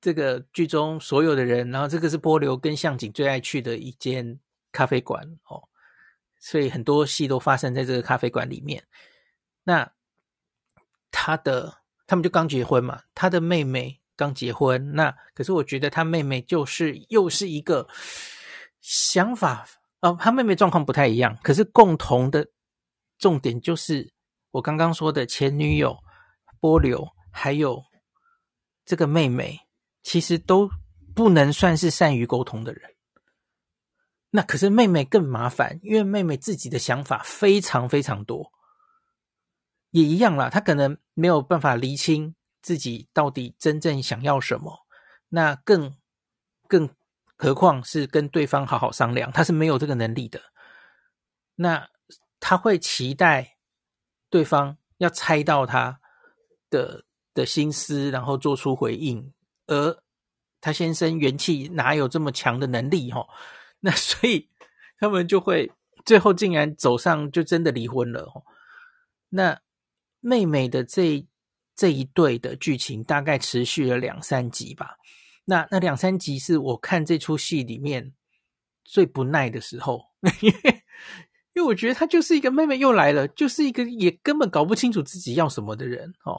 [0.00, 4.40] 这个剧中所有的人，然后这个是波流跟向井最爱去的一间
[4.72, 5.68] 咖啡馆哦，
[6.40, 8.82] 所以很多戏都发生在这个咖啡馆里面。
[9.62, 9.88] 那
[11.12, 17.88] 他的他们就刚结婚嘛，他的妹妹刚结婚，那可是我觉得他妹妹就是又是一个
[18.82, 19.66] 想法
[20.02, 22.46] 哦，他妹妹状况不太一样，可是共同的
[23.16, 24.12] 重点就是。
[24.50, 25.94] 我刚刚说的前女友
[26.58, 27.84] 波流，还有
[28.86, 29.60] 这个妹妹，
[30.02, 30.70] 其实都
[31.14, 32.90] 不能算是善于沟通的人。
[34.30, 38.50] 那可是妹妹更麻烦，因为妹妹自己的想法非常非常多，
[39.90, 40.48] 也一样啦。
[40.48, 44.86] 她可能没有办法厘清自己到底真正想要什么。
[45.28, 45.96] 那更
[46.66, 46.88] 更
[47.36, 50.40] 何况是跟对方好好商量，他是没有这个能力的。
[51.56, 51.88] 那
[52.40, 53.56] 他会期待。
[54.30, 56.00] 对方要猜到他
[56.68, 59.32] 的的心思，然后做出回应，
[59.66, 60.02] 而
[60.60, 63.10] 他先生元气哪有这么强的能力？
[63.10, 63.26] 哈，
[63.80, 64.50] 那 所以
[64.98, 65.72] 他们就会
[66.04, 68.44] 最后竟然走上就真的离婚了。
[69.30, 69.58] 那
[70.20, 71.26] 妹妹的这
[71.78, 74.96] 这一对的剧情大概持续了两三集吧。
[75.44, 78.12] 那那两三集是我看这出戏里面
[78.84, 80.10] 最不耐的时候，
[80.42, 80.84] 因为。
[81.54, 86.38] 因为我觉得他就是一个妹妹又来了，就是一个也根本搞不清楚自己要什么的人哦，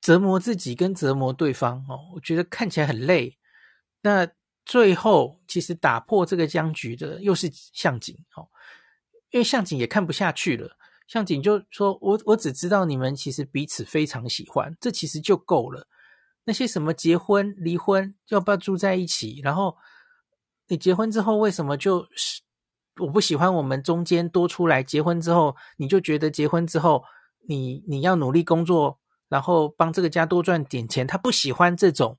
[0.00, 3.36] 折磨自己跟折磨对方哦，我觉得看起来很累。
[4.00, 4.26] 那
[4.64, 8.48] 最后其实打破这个僵局的又是向井哦，
[9.32, 10.74] 因为向井也看不下去了，
[11.08, 15.88] 向井就说：“我我只知道你们其实彼此非常喜欢，这其实就够了。
[16.44, 19.40] 那些什么结婚、离婚，要不要住在一起？
[19.42, 19.76] 然后
[20.68, 22.42] 你结婚之后为什么就是？”
[23.00, 27.04] 我不喜欢我们中间多出来结婚之后，你就觉得结婚之后
[27.46, 28.98] 你你要努力工作，
[29.28, 31.06] 然后帮这个家多赚点钱。
[31.06, 32.18] 他不喜欢这种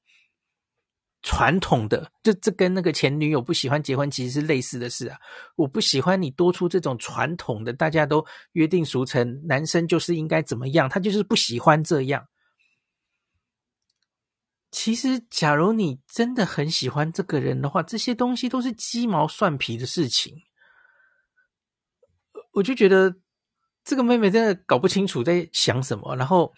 [1.22, 5.18] 传统的，就这跟那个前女友不喜欢结婚其实是类似的事啊。
[5.56, 12.26] 我不喜欢你多出这种传统的，大家都约定俗成，男生就是应该怎么样，他就是不喜欢这样。
[14.72, 20.36] 其实，假如你真的很喜欢这个人的话，这些东西都是鸡毛蒜皮的事情。
[22.52, 23.16] 我就觉得
[23.84, 26.54] 这个妹妹真的搞不清楚在想什么，然后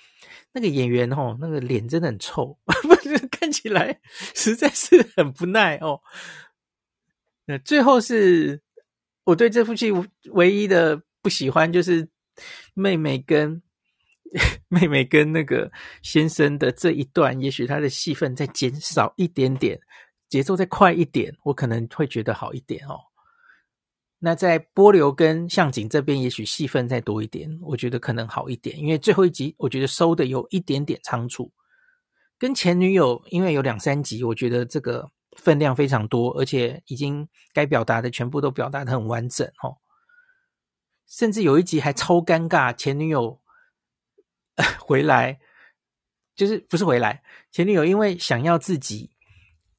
[0.51, 2.57] 那个演员哦，那个脸真的很臭，
[3.51, 3.99] 起来
[4.33, 6.01] 实在是很不耐哦。
[7.45, 8.61] 那最后是
[9.23, 9.91] 我对这部戏
[10.31, 12.07] 唯一的不喜欢，就是
[12.73, 13.61] 妹妹跟
[14.69, 15.71] 妹妹跟那个
[16.01, 19.79] 先生的这一段，也许他的戏份再减少一点点，
[20.29, 22.97] 节奏再快一点，我可能会觉得好一点哦。
[24.23, 28.79] 那在波流跟向井这边，也许戏份再多一点，我觉得可能好一点。
[28.79, 31.51] 因为最后一集，我觉得收的有一点点仓促。
[32.41, 39.77] 跟前女友，因为有两三集，我觉得这个分量非常多，而且已经该表达的全部都表达得很完整哦。
[41.07, 43.39] 甚至有一集还超尴尬，前女友
[44.81, 45.39] 回来，
[46.35, 47.21] 就是不是回来，
[47.51, 49.11] 前女友因为想要自己，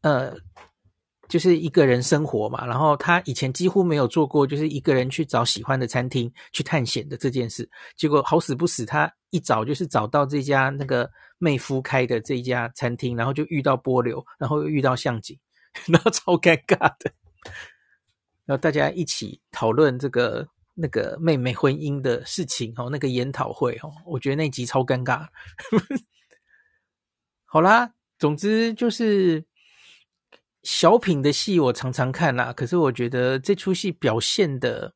[0.03, 0.37] 呃。
[1.29, 7.67] 就是一个人生活嘛，然后他以前几乎没有做过，就是一个人去找喜欢的餐厅去探险的这件事。
[7.97, 11.11] 结果好死不死，他一找就是找到这家那个
[11.43, 15.37] 妹夫开的这一家餐厅，然后就遇到波流，然后又遇到向井，
[15.91, 17.13] 然后超尴尬的。
[18.45, 25.27] 然后大家一起讨论这个那个妹妹婚姻的事情哦，那个研讨会哦，我觉得那集超尴尬。
[27.45, 29.45] 好啦，总之就是。
[30.65, 34.95] 小品的戏我常常看啦，可是我觉得这出戏表现的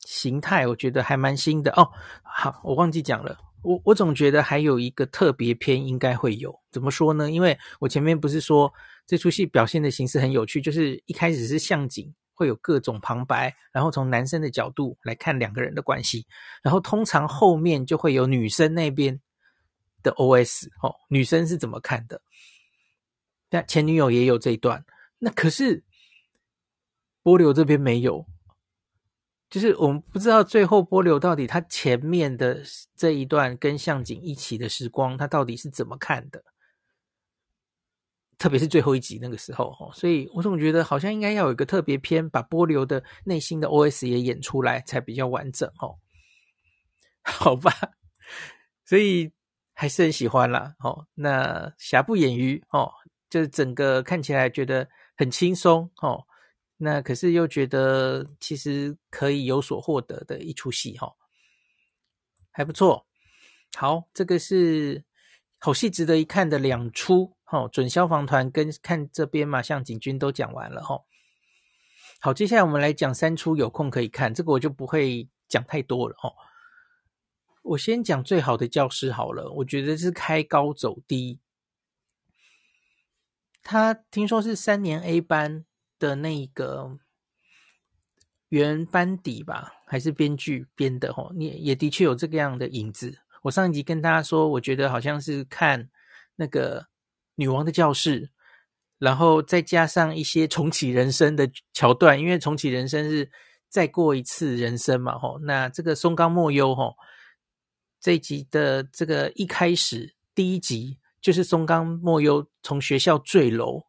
[0.00, 1.88] 形态，我觉得还蛮新的哦。
[2.24, 6.58] 好，我忘记讲了，我我总觉得还有一个特别篇应该会有。
[6.70, 7.30] 怎么说呢？
[7.30, 8.72] 因为我前面不是说
[9.06, 16.26] 这出戏表现的形式很有趣，就是一开始是向井会有各种旁白，然后从男生的角度来看两个人的关系，
[16.62, 19.20] 然后通常后面就会有女生那边
[20.02, 22.22] 的 OS 哦，女生是怎么看的？
[23.48, 24.84] 但前女友也有这一段，
[25.18, 25.84] 那可是
[27.22, 28.24] 波流这边没有，
[29.50, 32.62] 就是我们不知道最后波流到底他前面的
[32.96, 36.42] 这一段跟向井一起的时光，他到底是怎么看的？
[38.38, 45.98] 特别是最后一集那个时候，所以我总觉得好像应该要有一个特别篇，把波流的内心的 OS 也演出来，才比较完整哦。
[47.22, 47.70] 好吧，
[48.86, 49.30] 所以
[49.74, 50.74] 还是很喜欢啦。
[50.78, 52.90] 哦，那瑕不掩瑜哦。
[53.28, 56.24] 就是整个看起来觉得很轻松哦，
[56.82, 61.14] 那可是又觉得其实可以有所获得的一出戏哈，
[62.50, 63.06] 还不错。
[63.76, 65.04] 好，这个是
[65.58, 71.04] 好戏值得一看的两出哦，准消防团跟看这边嘛，向井君都讲完了哈。
[72.18, 76.32] 好，接下来我们来讲三出有空可以看，这个我就不会讲太多了哦。
[77.62, 81.40] 我先讲最好的教师好了，我觉得是开高走低。
[83.62, 85.66] 他听说是三年 A 班
[86.00, 86.98] 的那个
[88.48, 91.12] 原班底吧，还是编剧编的？
[91.12, 93.20] 吼，你也的确有这个样的影子。
[93.42, 95.88] 我上一集跟大家说，我觉得好像是看
[96.34, 96.88] 那个
[97.36, 98.30] 女王的教室，
[98.98, 103.30] 然后再加上一些重启人生的桥段，因为重启人生是
[103.68, 105.38] 再过一次人生嘛，吼。
[105.44, 106.96] 那这个松冈莫优，吼，
[108.00, 110.98] 这一集的这个一开始第一集。
[111.22, 113.84] 就是松冈莫优从学校坠楼，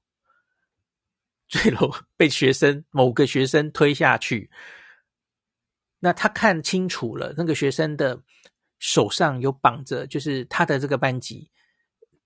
[1.52, 4.49] 坠楼被学生 某个学生推下去，
[5.99, 8.24] 那他看清楚了，那个学生的
[8.80, 11.52] 手上有绑着，就是他的这个班级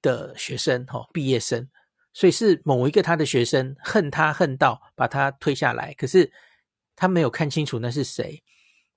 [0.02, 1.68] 的学生哈，毕业生，
[2.14, 6.32] 所以是某一个他的学生恨他恨到把他推下来，可是
[6.96, 8.44] 他没有看清楚那是谁，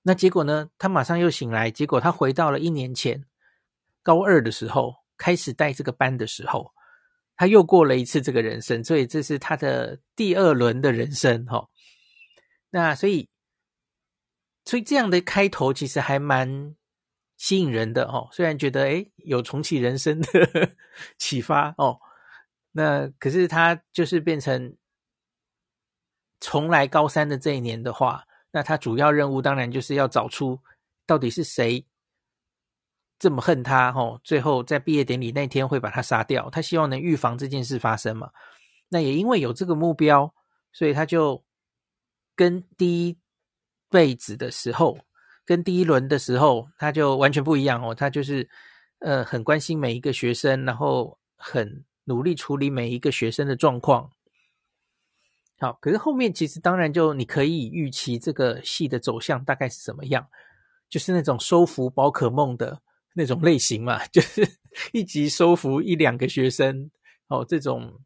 [0.03, 0.69] 那结果呢？
[0.77, 3.25] 他马上又醒来，结果他回到了一年前
[4.03, 4.95] 高二的时候。
[5.21, 6.71] 开始带这个班的时候，
[7.39, 11.69] 他又过了一次这个人生，所以这是他的第二轮的人生哈。
[12.69, 13.29] 那所以，
[14.65, 16.75] 所以这样的开头其实还蛮
[17.37, 18.27] 吸引人的哦。
[18.33, 20.27] 虽然觉得诶有重启人生的
[21.17, 22.01] 启发哦，
[22.73, 24.75] 那可是他就是变成
[26.41, 30.59] 重来高三的这一年的话，那他主要任务当然就是要找出
[31.05, 31.85] 到底是谁。
[33.19, 36.49] 这么恨他，吼，最后在毕业典礼那天会把他杀掉。
[36.49, 38.31] 他希望能预防这件事发生嘛？
[38.87, 40.33] 那也因为有这个目标，
[40.71, 41.43] 所以他就
[42.33, 43.19] 跟第一
[43.89, 44.97] 辈子的时候，
[45.45, 47.93] 跟第一轮的时候，他就完全不一样哦。
[47.93, 48.49] 他就是
[48.99, 54.09] 呃，很关心每一个学生，然后很努力处理每一个学生的状况。
[55.59, 60.25] 好，可是后面其实当然就你可以预期这个戏的走向大概是什么样，
[60.89, 62.81] 就是那种收服宝可梦的。
[63.19, 64.47] 那种类型嘛， 就是
[64.93, 66.89] 一集收服一两个学生
[67.27, 68.01] 哦，这种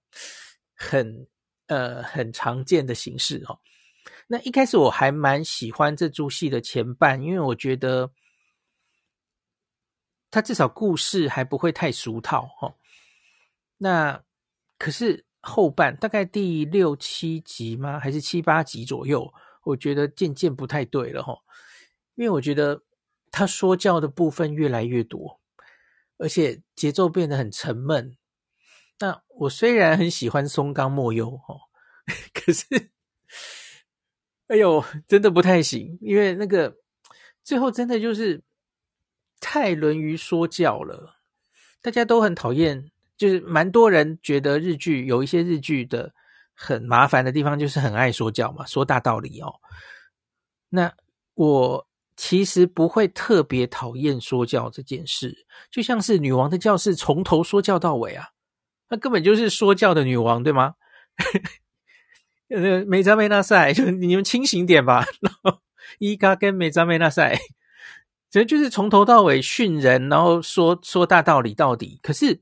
[0.74, 1.28] 很
[1.68, 3.60] 呃很常见的形式哦。
[4.26, 8.12] 那一开始我还蛮喜欢这出戏的前半，因为我觉得
[10.32, 12.74] 它至少故事还不会太俗套哦。
[13.78, 14.24] 那
[14.80, 18.00] 可是后半大概第六七集吗？
[18.00, 19.32] 还是七八集左右？
[19.64, 21.38] 我觉得渐渐不太对了哈，
[22.16, 22.82] 因为我觉得。
[23.34, 25.42] 他说教的部分越来越多，
[26.18, 28.16] 而且节奏变得很沉闷。
[29.00, 31.62] 那我虽然很喜欢松冈莫优哦，
[32.32, 32.92] 可是，
[34.46, 36.78] 哎呦，真的不太行，因为那个
[37.44, 38.44] 最后真的就是
[39.40, 41.16] 太沦于说教了。
[41.82, 46.14] 大家都很讨厌，就是蛮多人觉得日剧有一些日剧的
[46.54, 49.56] 很麻烦的地方，就是很爱说教嘛，说大道理哦。
[50.70, 50.94] 那
[51.34, 51.88] 我。
[52.16, 58.30] 其实不会特别讨厌说教这件事，就像是女王的教室从头说教到尾啊，
[58.90, 60.76] 那根本就是说教的女王，对吗？
[62.50, 65.06] 呃，美扎梅纳赛，就你们清醒点吧。
[65.22, 65.60] 然后
[65.98, 67.36] 伊嘎跟美扎梅纳赛，
[68.30, 72.00] 其实就是从头到尾训人，然后说说大道理到底。
[72.04, 72.42] 可是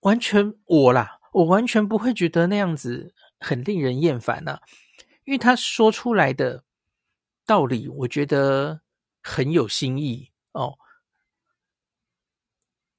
[0.00, 4.58] 完全我啦，我完全不会觉得那样子很令人厌烦呐，
[5.24, 6.64] 因为他说出来的
[7.48, 8.82] 道理，我觉得
[9.22, 10.76] 很有新意哦。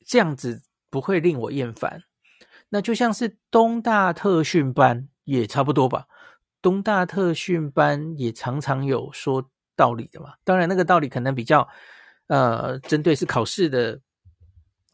[0.03, 2.01] 这样子不会令我厌烦。
[2.69, 6.07] 那就像是东大特训班也差不多吧。
[6.63, 10.33] 东大特训班也常常有说道理的嘛。
[10.43, 11.69] 当然，那个道理可能比较
[12.25, 14.01] 呃，针对是考试的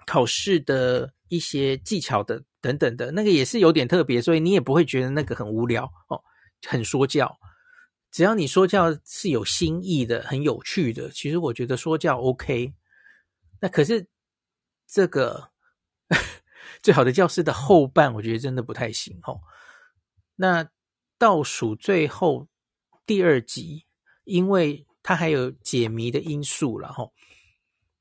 [0.06, 6.22] 考试的一些技巧的等等的，那个也是有点特别，所以你也不会觉得那个很无聊哦，
[6.68, 7.40] 很说教。
[8.16, 12.74] 只要你说教是有新意的、很有趣的，其实我觉得说教 OK。
[13.60, 14.08] 那可是
[14.88, 15.52] 这个。
[16.82, 19.42] 最好的教师的后半，我觉得真的不太行哦。
[20.36, 20.66] 那
[21.18, 22.48] 倒数最后
[23.06, 23.84] 第二集，
[24.24, 27.10] 因为它还有解谜的因素了哈。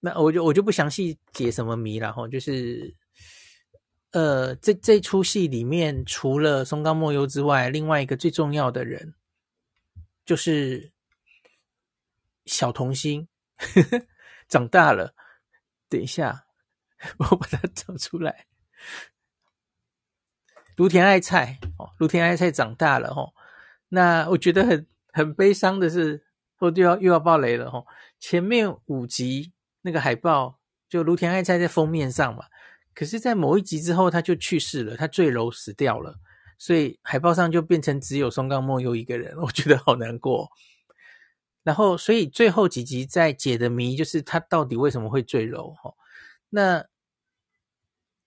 [0.01, 2.29] 那我就我就不详细解什么谜了哈。
[2.29, 2.95] 就是
[4.13, 9.15] 呃，这这出戏里面，除了松冈莫优之外，另外一个最重要的人
[10.25, 10.93] 就是
[12.47, 14.07] 小童星，呵呵，
[14.49, 15.15] 长大了。
[15.89, 16.47] 等一下，
[17.19, 18.47] 我把它找出来。
[20.77, 23.33] 芦田爱菜哦，芦田爱菜长大了哦。
[23.89, 26.27] 那我觉得很很悲伤的是，
[26.59, 27.87] 我就要又要爆雷了哦。
[28.19, 29.53] 前面五集
[29.83, 30.59] 那个海报，
[30.89, 32.47] 就芦田爱菜在封面上嘛，
[32.93, 36.19] 可是，在某一集之后，他就去世了，他坠楼死掉了，
[36.59, 40.51] 所以海报上就变成只有松冈莫优一个人， 我觉得好难过。
[41.63, 45.97] 然后，所以最后几集在解的谜就是他到底为什么会坠楼哦。
[46.51, 46.87] 那。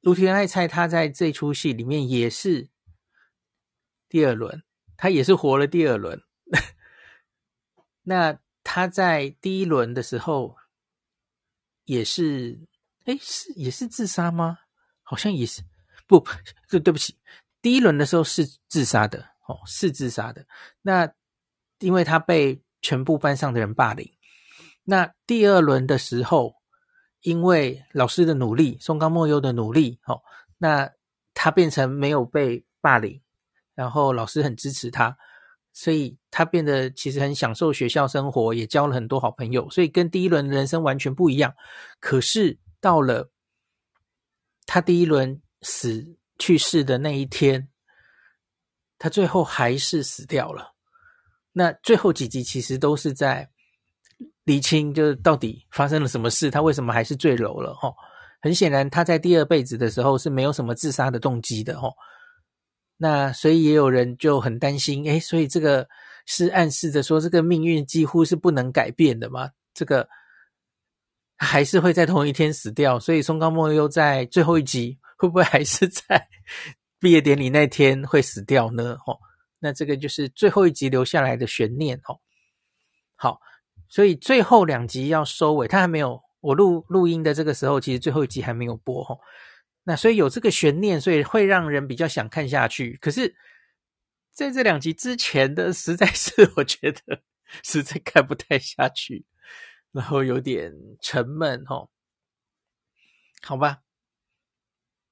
[0.01, 2.69] 卢田爱菜，他在这出戏里面也是
[4.07, 4.63] 第二轮，
[4.95, 6.21] 他也是活了第二轮。
[8.03, 10.55] 那他在第一轮的时候
[11.83, 12.57] 也是，
[13.03, 14.59] 哎，是也是自杀吗？
[15.01, 15.61] 好像也是，
[16.05, 16.25] 不，
[16.69, 17.17] 对，对不起，
[17.67, 20.45] 第一轮的时候是自杀的，哦，是自杀的。
[20.81, 21.11] 那
[21.79, 24.09] 因为他被全部班上的人霸凌。
[24.83, 26.55] 那第二轮的时候。
[27.21, 30.21] 因为老师的努力，松冈莫优的努力，哦，
[30.59, 30.89] 那
[31.33, 33.19] 他变成没有被霸凌，
[33.73, 35.17] 然后老师很支持他，
[35.73, 41.53] 所以他变得其实很享受学校生活，也交了很多好朋友，所以跟第一轮的人生完全不一样。
[41.99, 43.29] 可是到了
[44.65, 47.69] 他第一轮死去世的那一天，
[48.97, 50.73] 他最后还是死掉了。
[51.53, 53.49] 那最后几集其实都是在。
[54.45, 57.73] 厘清就是到底发生了什么事，他为什么还是坠楼了？
[57.73, 57.93] 哈，
[58.41, 61.89] 很显然他在第二辈子的时候是没有什么自杀的动机的，哈。
[62.95, 65.85] 那所以也有人就很担心，诶，所以这个
[66.25, 69.49] 是暗示着说这个命运几乎是不能改变的吗？
[69.73, 70.07] 这个
[71.35, 76.29] 还是会在同一天死掉，所以松冈莫又在最后一集会不会还是在
[76.99, 78.97] 毕业典礼那天会死掉呢？
[79.05, 79.19] 哦，
[79.59, 82.21] 那这个就是最后一集留下来的悬念，哦。
[83.15, 83.41] 好。
[83.89, 86.21] 所以最后两集要收尾，他还没有。
[86.41, 89.17] 我录录音的这个时候，其实最后一集还没有播齁。
[89.83, 92.97] 那所以有这个悬念，所以会让人比较想看下去。
[93.01, 93.33] 可是
[94.33, 97.21] 在这两集之前的，实在是我觉得
[97.63, 99.25] 实在看不太下去，
[99.93, 101.87] 然后有点沉闷齁。
[103.41, 103.79] 好吧，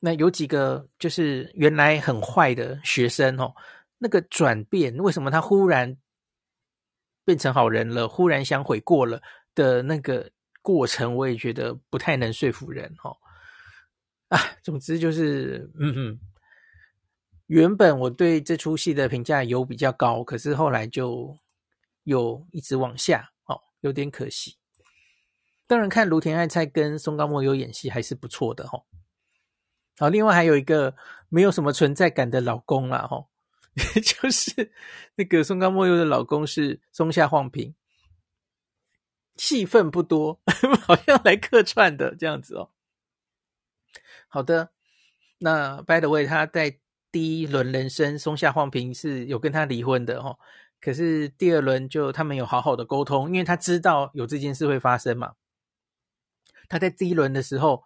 [0.05, 3.51] 那有几个就是原来很坏的学生哦，
[3.97, 5.97] 那个转变，为什么他忽然？
[7.23, 9.19] 变成好人了，忽然想悔过了
[9.55, 10.29] 的那个
[10.61, 13.17] 过程，我也觉得不太能说服人、哦。
[14.27, 16.19] 啊，总之就是，嗯哼，
[17.47, 21.35] 原本我对这出戏的评价有比较高，可是后来就
[22.03, 24.57] 有一直往下，哦，有点可惜。
[25.65, 28.85] 当然，看卢田爱菜跟松冈莫优演戏还是不错的、哦。
[29.97, 30.95] 好，另外还有一个
[31.29, 33.17] 没有什么存在感的老公啦哈。
[33.17, 33.27] 哦
[34.01, 34.71] 就是
[35.15, 37.75] 那个松冈茉优的老公是松下晃平，
[39.35, 40.39] 戏份不多，
[40.87, 42.69] 好像来客串的这样子哦。
[44.29, 44.71] 好的，
[45.39, 46.79] 那 by the way，他在
[47.11, 50.39] 第一轮人生，松下晃平是有跟他离婚的哦。
[50.79, 55.33] 可是第二轮就他们有好好的沟通，因为他知道有这件事会发生嘛。
[56.69, 57.83] 他在第一轮的时候，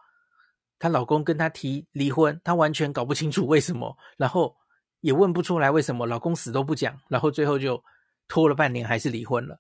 [0.80, 4.56] 她老公跟她提离婚，她完全搞不清楚为什么， 然后。
[5.02, 7.82] 也问不出来为什么老公死都不讲，然后最后就
[8.28, 9.58] 拖了半年还是离婚了。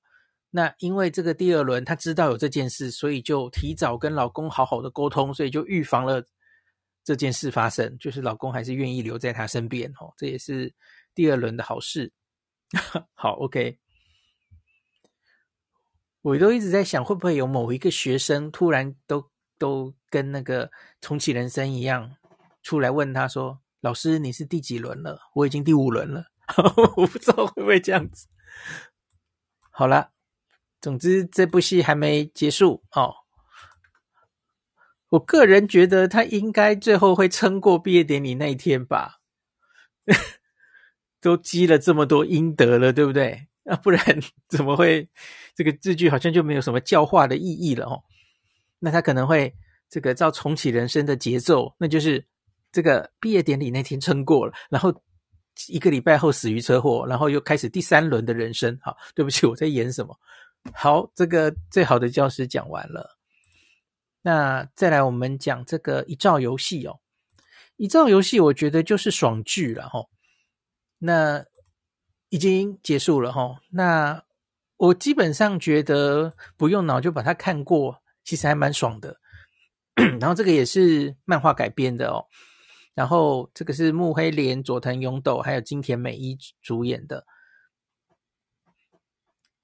[0.49, 6.21] 那因为这个第二轮她知道有这件事，所以就提早跟老公好好的沟通，所以就预防了
[7.05, 10.13] 这件事发生，就是老公还是愿意留在她身边哦。
[10.17, 10.73] 这也是
[11.15, 12.11] 第二轮的好事。
[13.15, 13.79] 好，OK。
[16.21, 19.28] 我都一直在想，会不会有某一个学生突然都
[19.59, 22.15] 都跟那个重启人生一样，
[22.63, 25.19] 出来问他说：“老师，你是第几轮了？
[25.35, 26.25] 我已经第五轮了。
[26.97, 28.27] ”我不知道会不会这样子。
[29.69, 30.11] 好了，
[30.81, 33.13] 总之这部戏还没结束哦。
[35.09, 39.21] 我个人觉得他应该最后会撑过毕业典礼那一天吧，
[41.19, 43.47] 都积了这么多阴德了，对不对？
[43.65, 44.03] 啊，不然
[44.49, 45.09] 怎么会
[45.55, 48.03] 这个日剧好像就没有什么教化的意义了哦？
[48.79, 49.53] 那他可能会
[49.89, 52.25] 这个照重启人生的节奏，那就是
[52.71, 54.93] 这个毕业典礼那天撑过了，然后
[55.67, 58.77] 一个礼拜后死于车祸，然后又开始第三轮的人生。
[58.81, 60.17] 好，对不起，我在演什么？
[60.73, 63.17] 好，这个最好的教师讲完了。
[64.21, 66.99] 那再来，我们讲这个一兆游戏哦。
[67.77, 70.05] 一兆游戏，我觉得就是爽剧了哈。
[70.97, 71.45] 那
[72.27, 73.57] 已经结束了哈。
[73.71, 74.21] 那
[74.75, 79.19] 我基本上觉得不用脑就把它看过，其实还蛮爽的。
[80.21, 82.27] 然后这个也是漫画改编的哦。
[82.93, 87.25] 然后这个是木黑莲、佐藤勇斗还有金田美一主演的。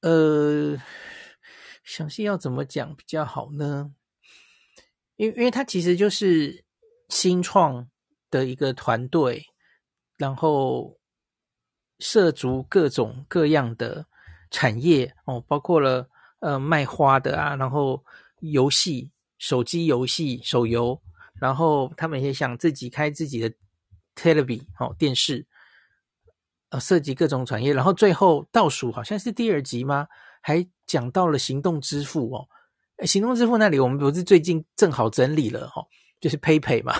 [0.01, 0.81] 呃，
[1.83, 3.93] 详细要怎么讲比较好呢？
[5.15, 6.65] 因为，因为它其实就是
[7.09, 7.87] 新创
[8.31, 9.45] 的一个团队，
[10.17, 10.97] 然后
[11.99, 14.07] 涉足各种各样的
[14.49, 16.09] 产业哦，包括了
[16.39, 18.03] 呃卖花的啊，然后
[18.51, 21.01] 游戏、手机游戏、手游，
[21.39, 23.51] 然后他们也想自己开自己的
[24.15, 25.45] television 哦电视，
[26.69, 30.07] 呃涉及各种产业，然后最后倒数好像是第二集吗？
[30.41, 32.47] 还讲到了行动支付哦。
[33.05, 35.85] 行动支付那里，我们不是最近正好整理了哈，
[36.21, 36.93] 就是 PayPay 嘛。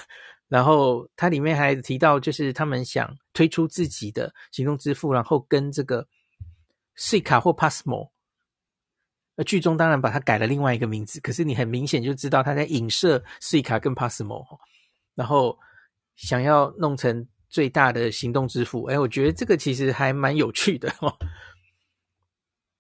[0.48, 6.08] 然后它里面还提到，就是他们想推出自己的行动支付，然后跟这个
[6.96, 8.12] C 卡或 Passmo。
[9.36, 14.44] 呃，剧中当然把它改了另外一个名字，可是你很明显就知道他在影射 Suica 跟 PASMO。
[15.16, 15.58] 然后
[16.16, 21.14] 想要弄成最大的行动支付，哎，我觉得这个其实还蛮有趣的哦。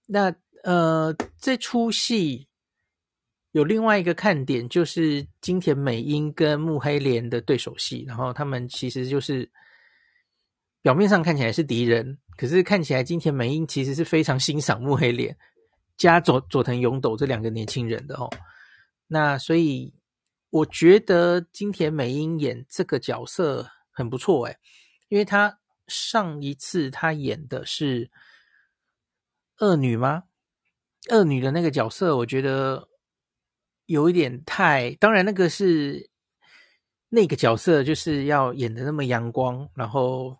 [0.07, 0.33] 那
[0.63, 2.47] 呃，这出戏。
[3.51, 9.49] 有另外一个看点，就是金田美英跟木黑莲的对手戏，然后他们其实就是
[10.81, 15.33] 表面上看起来是敌人，可是看起来金田美英其实是非常欣赏木黑莲
[15.97, 18.29] 加佐佐藤勇斗这两个年轻人的哦。
[19.07, 19.93] 那所以
[20.49, 24.57] 我觉得金田美英演这个角色很不错诶，
[25.09, 28.09] 因为她上一次她演的是
[29.59, 30.23] 恶女吗？
[31.11, 32.87] 恶女的那个角色，我觉得。
[33.87, 36.09] 有一点太，当然那个是
[37.07, 40.35] 那个角色就是要演的那么阳光，然后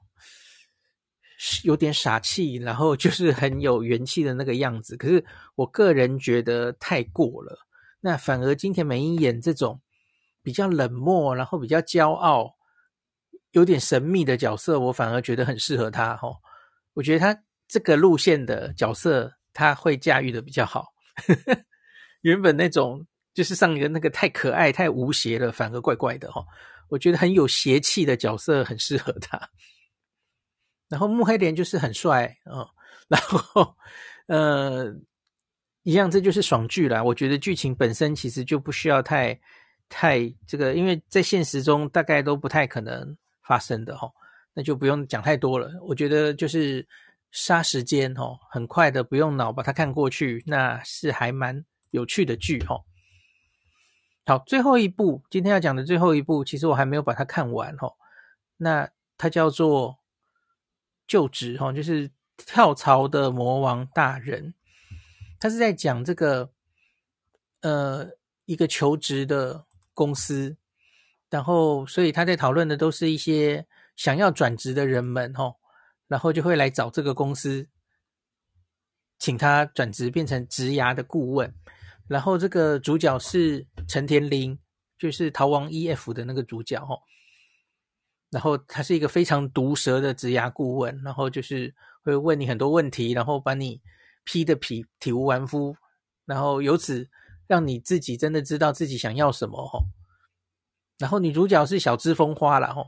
[1.64, 4.96] 有点傻气，然后就是很有元气的那个样子。
[4.98, 5.24] 可是
[5.56, 7.58] 我个人觉得太过了，
[8.02, 9.82] 那反而金田美英演这种
[10.42, 12.56] 比较冷漠，然后比较骄傲，
[13.52, 16.16] 有点神秘的角色，我反而觉得很适合他。
[16.18, 16.36] 吼，
[16.94, 20.88] 我觉得他这个路线的角色他会驾驭的比较好。
[22.22, 23.06] 原本那种。
[23.36, 26.42] 就是上一个那个太可爱、太无邪了，反而怪怪的哈。
[26.88, 29.38] 我觉得很有邪气的角色很适合他。
[30.90, 32.68] 然后木黑莲就是很帅啊、
[33.08, 33.76] 然后
[34.28, 34.94] 呃，
[35.84, 37.04] 一样，这就是爽剧啦。
[37.04, 39.40] 我觉得剧情本身其实就不需要太
[39.90, 44.10] 太这个，因为在现实中大概都不太可能发生的哈，
[44.54, 45.72] 那就不用讲太多了。
[45.84, 46.88] 我觉得就是
[47.32, 52.78] 杀时间哦，很快的不用脑把它看过去，那是还蛮有趣的剧哈。
[54.26, 57.92] 好，最后一部，今天要讲的最后一部，其实我还没有把它看完哈。
[58.58, 60.00] 那它叫做
[61.08, 64.54] 就职哈，就是跳槽的魔王大人。
[65.40, 66.52] 他是在讲这个
[67.62, 68.10] 呃
[68.46, 70.58] 一个求职的公司，
[71.30, 75.56] 然后所以他在讨论的都是一些想要转职的人们哈，
[76.08, 77.68] 然后就会来找这个公司，
[79.20, 81.54] 请他转职变成职涯的顾问。
[82.08, 84.58] 然后这个主角是陈田林，
[84.98, 87.02] 就是《逃亡 EF》的那个主角哦。
[88.36, 93.80] 然后他是一个非常毒舌的职涯顾问，然后就是会问你很多问题，然后把你
[94.26, 95.74] 批得体体无完肤，
[96.26, 97.08] 然后由此
[97.48, 99.86] 让你自己真的知道自己想要什么哦。
[100.98, 102.86] 然后女主角是小资风花啦哦，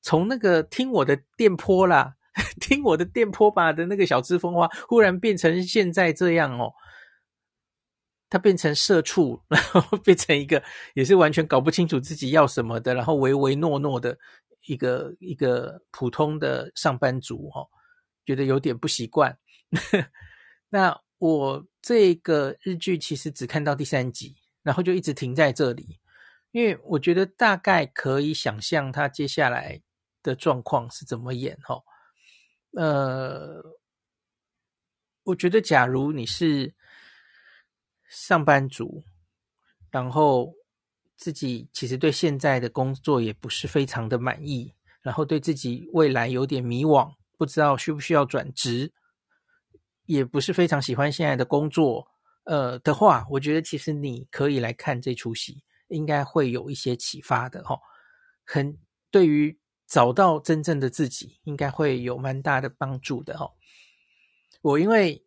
[0.00, 2.14] 从那个听我的电波啦，
[2.58, 6.72] 听我的电波吧的那个小资风花，忽然变成现在这样哦。
[8.30, 10.62] 他变成社畜，然后 变成一个
[10.94, 14.16] 也是完全搞不清楚自己要什么的，然后唯唯诺诺的
[14.66, 17.68] 一个一个普通的上班族、哦。
[18.26, 19.38] 觉得有点不习惯。
[20.68, 25.98] 那我这个日剧其实只看到第三集，然后就一直停在这里，
[26.50, 29.80] 因为我觉得大概可以想象他接下来
[30.22, 31.82] 的状况是怎么演哈。
[32.72, 33.64] 呃，
[35.22, 36.74] 我觉得假如你是
[38.08, 39.04] 上班族，
[39.90, 40.54] 然后
[41.16, 48.92] 自己其实对现在的工作也不是非常的满意，然后对自己未来有点迷惘，不知道需不需要转职。
[50.06, 52.08] 也不是非常喜欢现在的工作，
[52.44, 57.80] 呃的话，我觉得其实你可以来看这出戏，应该会有一些启发的哈、哦。
[58.42, 58.78] 很
[59.10, 63.52] 对于找到真正的自己，应该会有蛮大的帮助的哈、哦。
[64.62, 65.22] 我因为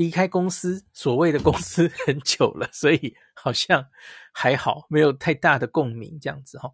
[0.00, 3.86] 离开公司，所谓的公司很久了，所以好像
[4.32, 6.72] 还好，没有太大的共鸣这样子哈、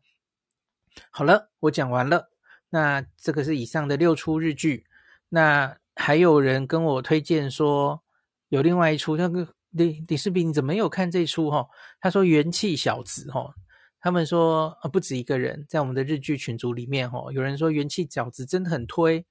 [1.11, 2.31] 好了，我讲完了。
[2.71, 4.87] 那这个是以上的六出日剧，
[5.29, 5.77] 那。
[5.99, 8.03] 还有人跟我推荐说，
[8.51, 11.67] 有另外一出那个李李世斌，你怎么没有看这出哈？
[12.03, 13.55] 他说元气小子哈，
[13.99, 19.25] 他们说呃不止一个人在我们的日剧群组里面哈，有人说元气小子真的很推，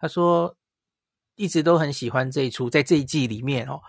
[0.00, 0.56] 他说
[1.40, 3.80] 一直都很喜欢这一出，在这一季里面哦，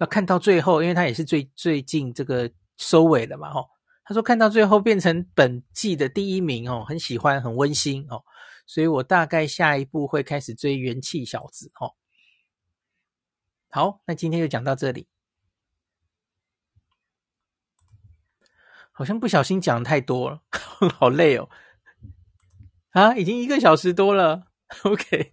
[0.00, 3.66] 要看到最后，因为他也是最最近这个收尾的嘛哦，
[4.04, 8.22] 他说看到最后变成本季的第一名哦，很喜欢，很温馨哦。
[8.66, 11.96] 所以我大概下一步会开始追元气小子哦。
[13.70, 15.08] 好，那今天就讲到这里。
[18.92, 20.42] 好像不小心讲太多了，
[20.98, 21.48] 好累哦。
[22.90, 24.48] 啊，已经一个小时多了。
[24.84, 25.32] OK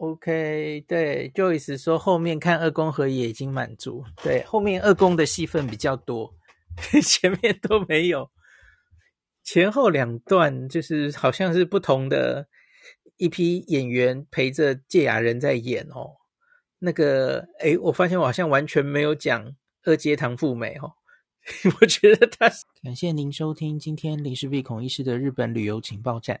[0.00, 4.04] OK, 对，Joyce 说后面看二宫和也已经满足。
[4.22, 6.32] 对，后面二宫的戏份比较多，
[7.02, 8.30] 前面都没有。
[9.42, 12.46] 前后两段就是好像是不同的
[13.16, 16.12] 一批演员陪着堺雅人在演哦。
[16.78, 19.52] 那个，诶，我发现我好像完全没有讲
[19.84, 20.92] 二阶堂富美哦。
[21.80, 22.48] 我觉得他
[22.82, 26.40] 感谢您收听今天林氏璧孔医师的日本旅游情报站。